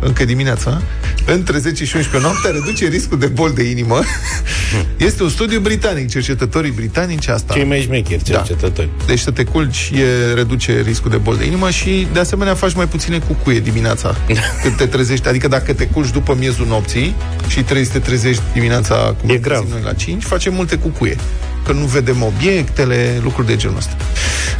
[0.00, 0.82] încă dimineața,
[1.26, 4.00] între 10 și 11 noaptea reduce riscul de bol de inimă.
[4.96, 7.54] este un studiu britanic, cercetătorii britanici asta.
[7.54, 8.88] Cei mai șmecheri cercetători.
[9.06, 12.74] Deci să te culci e, reduce riscul de bol de inimă și de asemenea faci
[12.74, 14.16] mai puține cucuie dimineața
[14.62, 15.28] când te trezești.
[15.28, 17.14] Adică dacă te culci după miezul nopții
[17.48, 19.66] și trebuie să te trezești dimineața cum e grav.
[19.70, 21.16] noi la 5, facem multe cucuie.
[21.64, 23.96] Că nu vedem obiectele, lucruri de genul ăsta.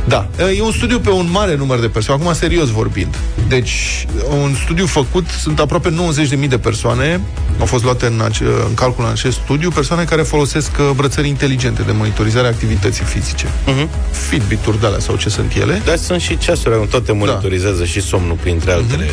[0.05, 3.17] Da, e un studiu pe un mare număr de persoane, acum serios vorbind.
[3.49, 4.07] Deci,
[4.43, 5.95] un studiu făcut, sunt aproape
[6.43, 7.21] 90.000 de persoane,
[7.59, 11.29] au fost luate în, ace- în calcul în acest studiu, persoane care folosesc uh, brățări
[11.29, 13.47] inteligente de monitorizare a activității fizice.
[13.47, 13.89] Uh-huh.
[14.29, 15.83] Fitbit-uri de alea sau ce sunt ele.
[15.85, 17.85] Dar sunt și ceasuri, acum toate monitorizează da.
[17.85, 19.07] și somnul, printre altele.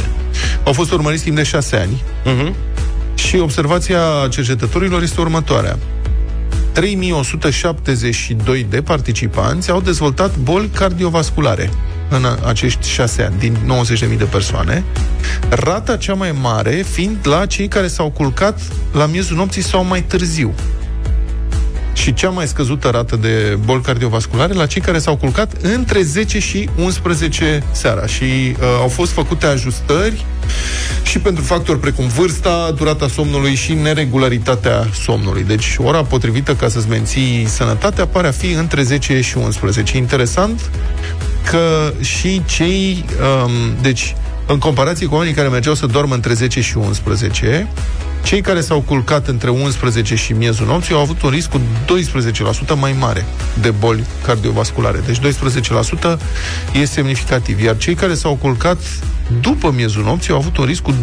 [0.64, 2.54] Au fost urmăriți timp de șase ani Uh-huh.
[3.16, 5.78] și observația cercetătorilor este următoarea.
[6.72, 11.70] 3172 de participanți au dezvoltat boli cardiovasculare
[12.10, 14.84] în a- acești șase ani, din 90.000 de persoane,
[15.50, 18.62] rata cea mai mare fiind la cei care s-au culcat
[18.94, 20.54] la miezul nopții sau mai târziu.
[22.02, 26.40] Și cea mai scăzută rată de boli cardiovasculare la cei care s-au culcat între 10
[26.40, 28.06] și 11 seara.
[28.06, 30.26] Și uh, au fost făcute ajustări
[31.04, 35.44] și pentru factori precum vârsta, durata somnului și neregularitatea somnului.
[35.44, 39.98] Deci ora potrivită ca să-ți menții sănătatea pare a fi între 10 și 11.
[39.98, 40.70] Interesant
[41.50, 43.06] că și cei...
[43.44, 44.16] Um, deci,
[44.52, 47.68] în comparație cu oamenii care mergeau să doarmă între 10 și 11,
[48.24, 51.62] cei care s-au culcat între 11 și miezul nopții au avut un risc cu
[52.76, 53.26] 12% mai mare
[53.62, 55.04] de boli cardiovasculare.
[55.06, 56.18] Deci 12%
[56.82, 57.64] e semnificativ.
[57.64, 58.78] Iar cei care s-au culcat
[59.42, 60.96] după miezul nopții au avut un risc cu 25%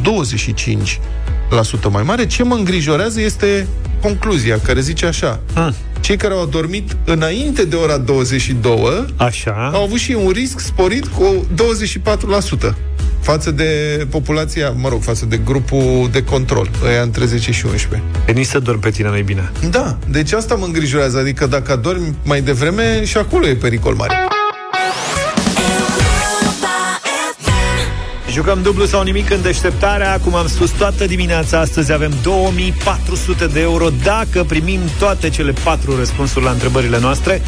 [1.90, 2.26] mai mare.
[2.26, 3.66] Ce mă îngrijorează este
[4.03, 5.40] concluzia, care zice așa.
[5.55, 5.68] Ah.
[6.01, 9.70] Cei care au adormit înainte de ora 22 Așa.
[9.72, 11.46] au avut și un risc sporit cu
[12.70, 12.74] 24%
[13.31, 18.09] față de populația, mă rog, față de grupul de control, ăia între 10 și 11.
[18.26, 19.53] E nici să dormi pe tine nu-i bine.
[19.70, 24.28] Da, deci asta mă îngrijorează, adică dacă adormi mai devreme, și acolo e pericol mare.
[28.31, 33.61] Jucăm dublu sau nimic în deșteptarea Cum am spus toată dimineața Astăzi avem 2400 de
[33.61, 37.43] euro Dacă primim toate cele patru răspunsuri La întrebările noastre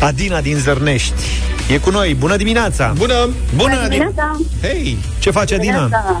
[0.00, 1.22] Adina din Zărnești
[1.70, 3.28] E cu noi, bună dimineața Bună!
[3.56, 3.88] Bună, Adina!
[3.88, 4.36] dimineața!
[4.62, 4.98] Hei!
[5.18, 5.72] Ce face Adina?
[5.72, 6.20] Dimineața.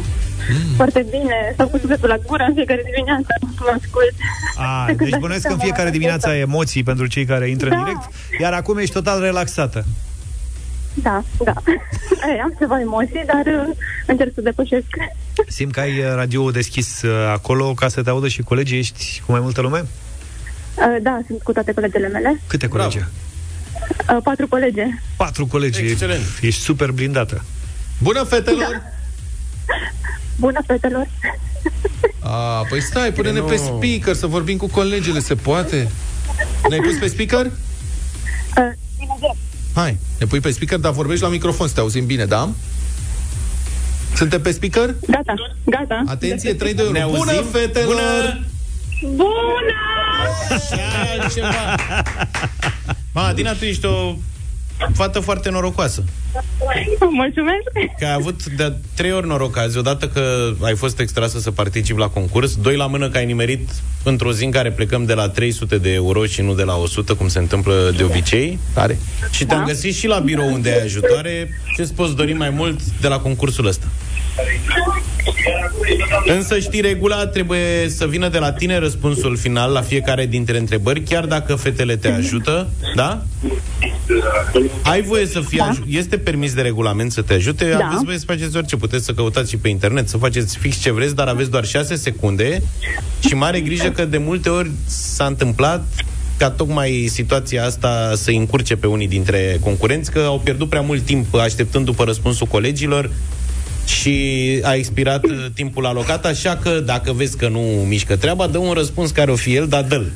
[0.76, 4.14] Foarte bine, stau cu sufletul la gură în fiecare dimineață, mă ascult.
[4.56, 5.98] A, De când deci ai bănuiesc zis că în că mă fiecare ascultă.
[5.98, 7.82] dimineață ai emoții Pentru cei care intră în Da.
[7.84, 8.02] direct
[8.40, 9.84] Iar acum ești total relaxată
[11.02, 11.52] Da, da.
[12.28, 13.76] Ei, am ceva emoții, dar uh,
[14.06, 14.86] încerc să depășesc.
[15.48, 19.22] Simt că ai uh, radio deschis uh, acolo Ca să te audă și colegii Ești
[19.26, 19.78] cu mai multă lume?
[20.74, 22.40] Uh, Da, sunt cu toate colegele mele.
[22.46, 22.98] Câte colegi?
[22.98, 24.84] Uh, Patru colege.
[25.16, 26.22] Patru colegi Excelent.
[26.40, 27.44] Ești super blindată
[28.02, 28.82] Bună, fetelor!
[30.38, 31.08] Bună, fetelor!
[32.20, 33.44] A, păi stai, pune-ne Nu.
[33.44, 35.90] pe speaker să vorbim cu colegele, se poate?
[36.68, 37.46] Ne-ai pus pe speaker?
[37.46, 37.52] Uh,
[39.00, 39.36] imediat.
[39.76, 42.48] Hai, ne pui pe speaker, dar vorbești la microfon, să te auzim bine, da?
[44.14, 44.94] Suntem pe speaker?
[45.06, 46.02] Gata, gata.
[46.06, 46.92] Atenție, 3, 2, 1.
[46.92, 47.44] Ne Bună, auzim?
[47.50, 47.94] fetelor!
[47.94, 48.46] Bună!
[49.14, 49.76] Bună!
[50.50, 51.74] Așa ceva.
[53.14, 54.14] Ma, Adina, tu ești o
[54.94, 56.04] fată foarte norocoasă.
[57.10, 57.62] Mulțumesc!
[57.98, 59.78] Că ai avut de trei ori noroc azi.
[59.78, 63.68] Odată că ai fost extrasă să participi la concurs, doi la mână că ai nimerit
[64.02, 67.14] într-o zi în care plecăm de la 300 de euro și nu de la 100,
[67.14, 68.58] cum se întâmplă de obicei.
[68.74, 68.98] Tare.
[69.30, 71.48] Și te-am găsit și la birou unde ai ajutoare.
[71.76, 73.86] Ce-ți poți dori mai mult de la concursul ăsta?
[76.26, 81.00] Însă știi regula, trebuie să vină de la tine răspunsul final la fiecare dintre întrebări,
[81.00, 83.22] chiar dacă fetele te ajută, da?
[84.82, 85.70] Ai voie să fii Da.
[85.72, 87.86] aj- Este permis de regulament să te ajute Da.
[87.86, 90.92] Aveți voie să faceți orice Puteți să căutați și pe internet Să faceți fix ce
[90.92, 92.62] vreți Dar aveți doar 6 secunde
[93.26, 95.86] Și mare grijă că de multe ori S-a întâmplat
[96.38, 101.02] ca tocmai situația asta să încurce pe unii dintre concurenți, că au pierdut prea mult
[101.02, 103.10] timp așteptând după răspunsul colegilor
[103.86, 104.14] și
[104.62, 108.72] a expirat uh, timpul alocat, așa că dacă vezi că nu mișcă treaba, dă un
[108.72, 110.12] răspuns care o fi el, dar dă-l.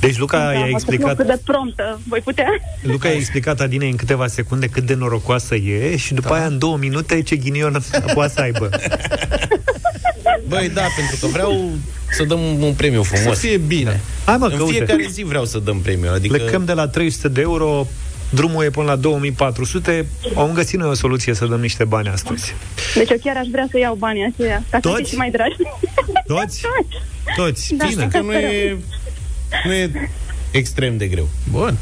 [0.00, 2.00] Deci Luca Da, i-a o să fiu explicat cât de promptă.
[2.08, 2.46] Voi putea?
[2.82, 6.34] Luca i-a explicat Adinei în câteva secunde cât de norocoasă e și după da.
[6.34, 7.82] aia în două minute ce ghinion
[8.14, 8.68] poate să aibă.
[10.48, 11.70] Băi, da, pentru că vreau
[12.10, 13.38] să dăm un premiu frumos.
[13.38, 14.00] Să fie bine.
[14.24, 16.10] Hai mă, În că uite, fiecare zi vreau să dăm premiu.
[16.12, 17.86] Adică plecăm de la 300 de euro,
[18.30, 22.54] drumul e până la 2400, am găsit noi o soluție să dăm niște bani astăzi.
[22.94, 24.96] Deci eu chiar aș vrea să iau banii aceia, ca să Toți?
[24.96, 25.54] fie și mai dragi.
[26.26, 26.60] Toți?
[27.36, 27.86] Toți, Da.
[27.86, 28.08] bine.
[28.08, 28.78] că nu e,
[29.64, 30.10] nu e
[30.50, 31.28] extrem de greu.
[31.50, 31.76] Bun.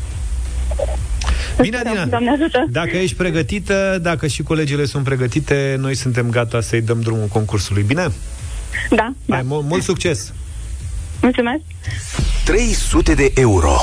[1.60, 2.04] Bine, Adina.
[2.04, 2.66] Doamne ajută!
[2.70, 7.82] Dacă ești pregătită, dacă și colegele sunt pregătite, noi suntem gata să-i dăm drumul concursului.
[7.82, 8.12] Bine?
[8.90, 10.32] Da, Hai, mult, mult succes!
[11.20, 11.60] mulțumesc!
[12.44, 13.76] 300 de euro.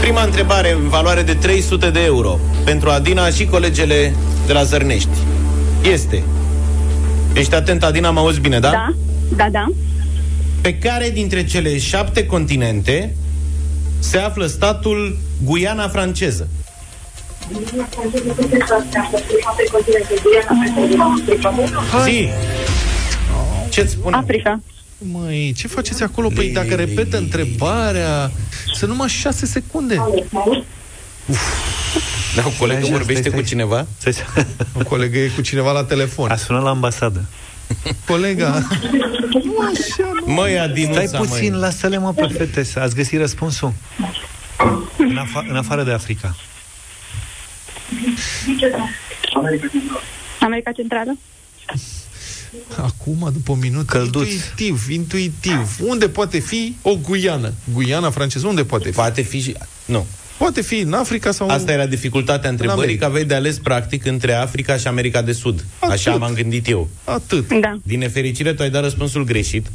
[0.00, 4.14] Prima întrebare în valoare de 300 de euro pentru Adina și colegele
[4.46, 5.08] de la Zărnești
[5.92, 6.22] este
[7.38, 8.70] Ești atent, Adina, mă auzi bine, da?
[8.70, 8.94] Da,
[9.36, 9.66] da, da.
[10.60, 13.16] Pe care dintre cele șapte continente
[13.98, 16.48] se află statul Guiana franceză?
[22.04, 22.28] Zi!
[23.68, 24.16] Ce-ți spune?
[24.16, 24.60] Africa.
[24.98, 26.28] Măi, ce faceți acolo?
[26.34, 28.30] Păi dacă repetă întrebarea,
[28.74, 30.02] să numai șase secunde.
[32.36, 33.48] Da, o colegă Stai, vorbește stai, cu stai.
[33.48, 33.86] cineva?
[33.98, 34.46] Stai, stai.
[34.74, 36.30] O colegă e cu cineva la telefon.
[36.30, 37.24] A sunat la ambasadă.
[38.06, 38.48] Colega.
[39.32, 40.32] Nu așa, nu.
[40.34, 41.60] Măi, Adinuța, Stai puțin, măi.
[41.60, 43.72] lasă-le mă pe fete, să- ați găsit răspunsul?
[44.98, 46.36] În, afa- în afară de Africa.
[50.40, 51.16] America Centrală?
[52.76, 54.28] Acum, după un minut, Călduț.
[54.28, 55.76] intuitiv, intuitiv.
[55.80, 57.52] Unde poate fi o Guiană?
[57.74, 58.94] Guiana franceză, unde poate fi?
[58.94, 59.54] Poate fi și...
[59.84, 60.06] Nu.
[60.38, 61.48] Poate fi în Africa sau...
[61.48, 63.00] Asta era dificultatea întrebării, America.
[63.00, 65.64] că aveai de ales practic între Africa și America de Sud.
[65.78, 65.94] Atât.
[65.94, 66.88] Așa m-am gândit eu.
[67.04, 67.52] Atât.
[67.60, 67.78] Da.
[67.82, 69.66] Din nefericire, tu ai dat răspunsul greșit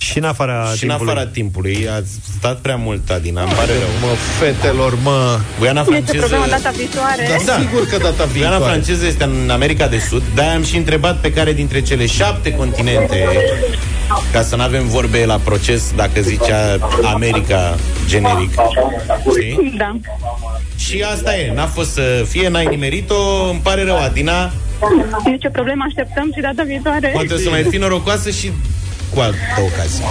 [0.00, 1.12] Și în afara și în timpului.
[1.12, 1.88] afara timpului.
[1.88, 2.02] A
[2.38, 3.92] stat prea mult, Adina, îmi pare rău.
[4.08, 5.38] Mă, fetelor, mă...
[5.58, 6.18] Guiana Este franceză...
[6.18, 7.40] problema data viitoare.
[7.46, 8.64] Da, sigur că data Guiana viitoare.
[8.64, 12.52] franceză este în America de Sud, de-aia am și întrebat pe care dintre cele șapte
[12.52, 13.28] continente,
[14.32, 16.78] ca să nu avem vorbe la proces dacă zicea
[17.14, 17.76] America
[18.06, 18.50] generic.
[19.36, 19.74] Știi?
[19.76, 19.96] Da.
[20.76, 24.52] Și asta e, n-a fost să fie, n-ai nimerit-o, îmi pare rău, Adina,
[25.24, 27.10] Nici o problemă, așteptăm și data viitoare.
[27.12, 28.50] poate o să mai fi norocoasă și
[29.14, 30.04] cu altă ocazie.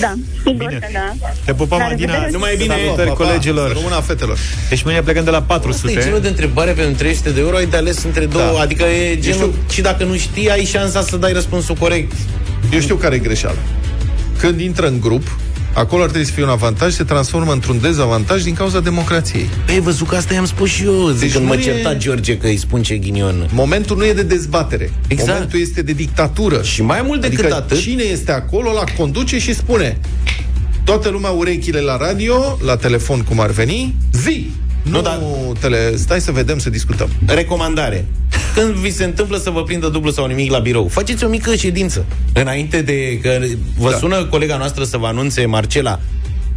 [0.00, 0.12] Da,
[0.44, 0.78] sigur Bine.
[0.80, 1.14] că da.
[1.44, 2.06] Te pupăm, La Adina.
[2.12, 2.30] revedere.
[2.32, 2.74] Numai bine.
[2.74, 3.68] Salutări colegilor.
[3.68, 4.38] Să rămână a fetelor.
[4.68, 6.00] Deci mâine plecăm de la Asta e 400.
[6.02, 8.60] genul de întrebare pentru 300 de euro, ai de ales între două, Da.
[8.60, 9.62] adică e genul, știu.
[9.72, 12.12] și dacă nu știi, ai șansa să dai răspunsul corect.
[12.72, 13.56] Eu știu care e greșeala.
[14.38, 15.36] Când intră în grup,
[15.72, 19.48] acolo ar trebui să fie un avantaj, se transformă într-un dezavantaj din cauza democrației.
[19.66, 21.62] Păi, ai văzut că asta i-am spus și eu, zic Deci când nu mă e-
[21.62, 23.48] certa George că îi spun ce ghinion.
[23.52, 24.92] Momentul nu e de dezbatere.
[25.08, 25.30] Exact.
[25.32, 26.62] Momentul este de dictatură.
[26.62, 29.98] Și mai mult decât adică atât- cine este acolo, la conduce și spune
[30.84, 34.50] toată lumea urechile la radio, la telefon cum ar veni, zi!
[34.82, 35.20] Nu, Nu, nu dar-
[35.60, 35.96] tele...
[35.96, 37.08] Stai să vedem, să discutăm.
[37.26, 38.06] Recomandare.
[38.54, 41.54] Când vi se întâmplă să vă prindă dublu sau nimic la birou, faceți o mică
[41.54, 42.04] ședință.
[42.32, 43.38] Înainte de că
[43.78, 43.96] vă Da.
[43.96, 46.00] sună colega noastră să vă anunțe, Marcela,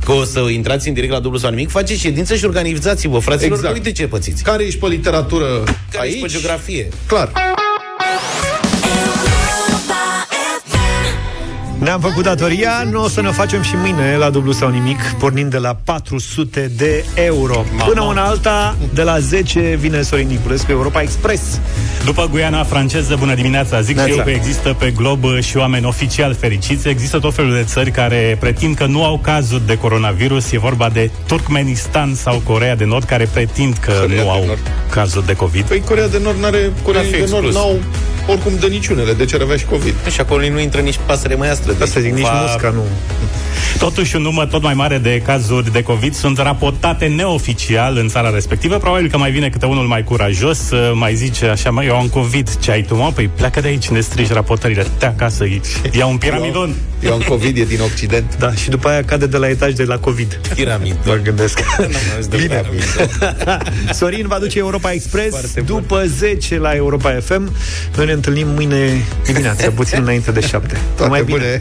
[0.06, 3.52] că o să intrați în direct la dublu sau nimic, faceți ședință și organizați-vă, fraților,
[3.58, 3.74] Exact.
[3.74, 4.44] că uite ce pățiți.
[4.44, 5.46] Care ești pe literatură
[5.92, 6.12] Care aici?
[6.14, 6.88] ești pe geografie.
[7.08, 7.32] Clar.
[11.84, 15.52] Ne-am făcut datoria, nu o să ne facem și mâine la dublu sau nimic, pornind
[15.52, 17.66] de la 400 de euro.
[17.88, 21.42] Până una alta, de la 10 vine Sorin Niculescu, Europa Express.
[22.06, 24.12] După Guiana franceză, bună dimineața, zic și Neața.
[24.18, 26.88] eu că există pe glob și oameni oficial fericiți.
[26.88, 30.52] Există tot felul de țări care pretind că nu au cazuri de coronavirus.
[30.52, 34.46] E vorba de Turkmenistan sau Corea de Nord, care pretind că Coreea nu de au
[34.46, 34.60] Nord.
[34.90, 35.66] cazuri de COVID.
[35.66, 36.72] Păi Corea de Nord n-are...
[36.84, 37.54] Corea N-ar fi de Nord exclus.
[37.54, 37.80] n-au
[38.28, 39.96] oricum de niciunele, de ce ar avea și COVID.
[40.10, 41.71] Și acolo nu intră nici pasăre măiastră.
[41.78, 42.84] Deci Asta zic, nici va- musca nu.
[43.78, 48.30] Totuși, un număr tot mai mare de cazuri de COVID sunt raportate neoficial în țara
[48.30, 48.78] respectivă.
[48.78, 52.08] Probabil că mai vine câte unul mai curajos, să mai zice așa, mai eu am
[52.08, 53.12] COVID, ce ai tu, mă?
[53.16, 54.86] Păi pleacă de aici, ne strici raportările.
[54.98, 55.46] Te acasă,
[55.92, 56.76] ia un piramidon.
[57.04, 58.36] Eu am COVID, e din Occident.
[58.40, 60.40] Da, și după aia cade de la etaj de la COVID.
[60.56, 60.96] Piramid.
[61.06, 61.60] Mă gândesc.
[62.30, 62.48] de Bine.
[62.48, 62.84] piramid.
[64.00, 65.76] Sorin va duce Europa Express Foarte bun.
[65.80, 67.56] după 10 la Europa FM.
[67.96, 70.78] Noi ne întâlnim mâine dimineață, puțin înainte de 7.
[70.96, 71.61] Toate bune.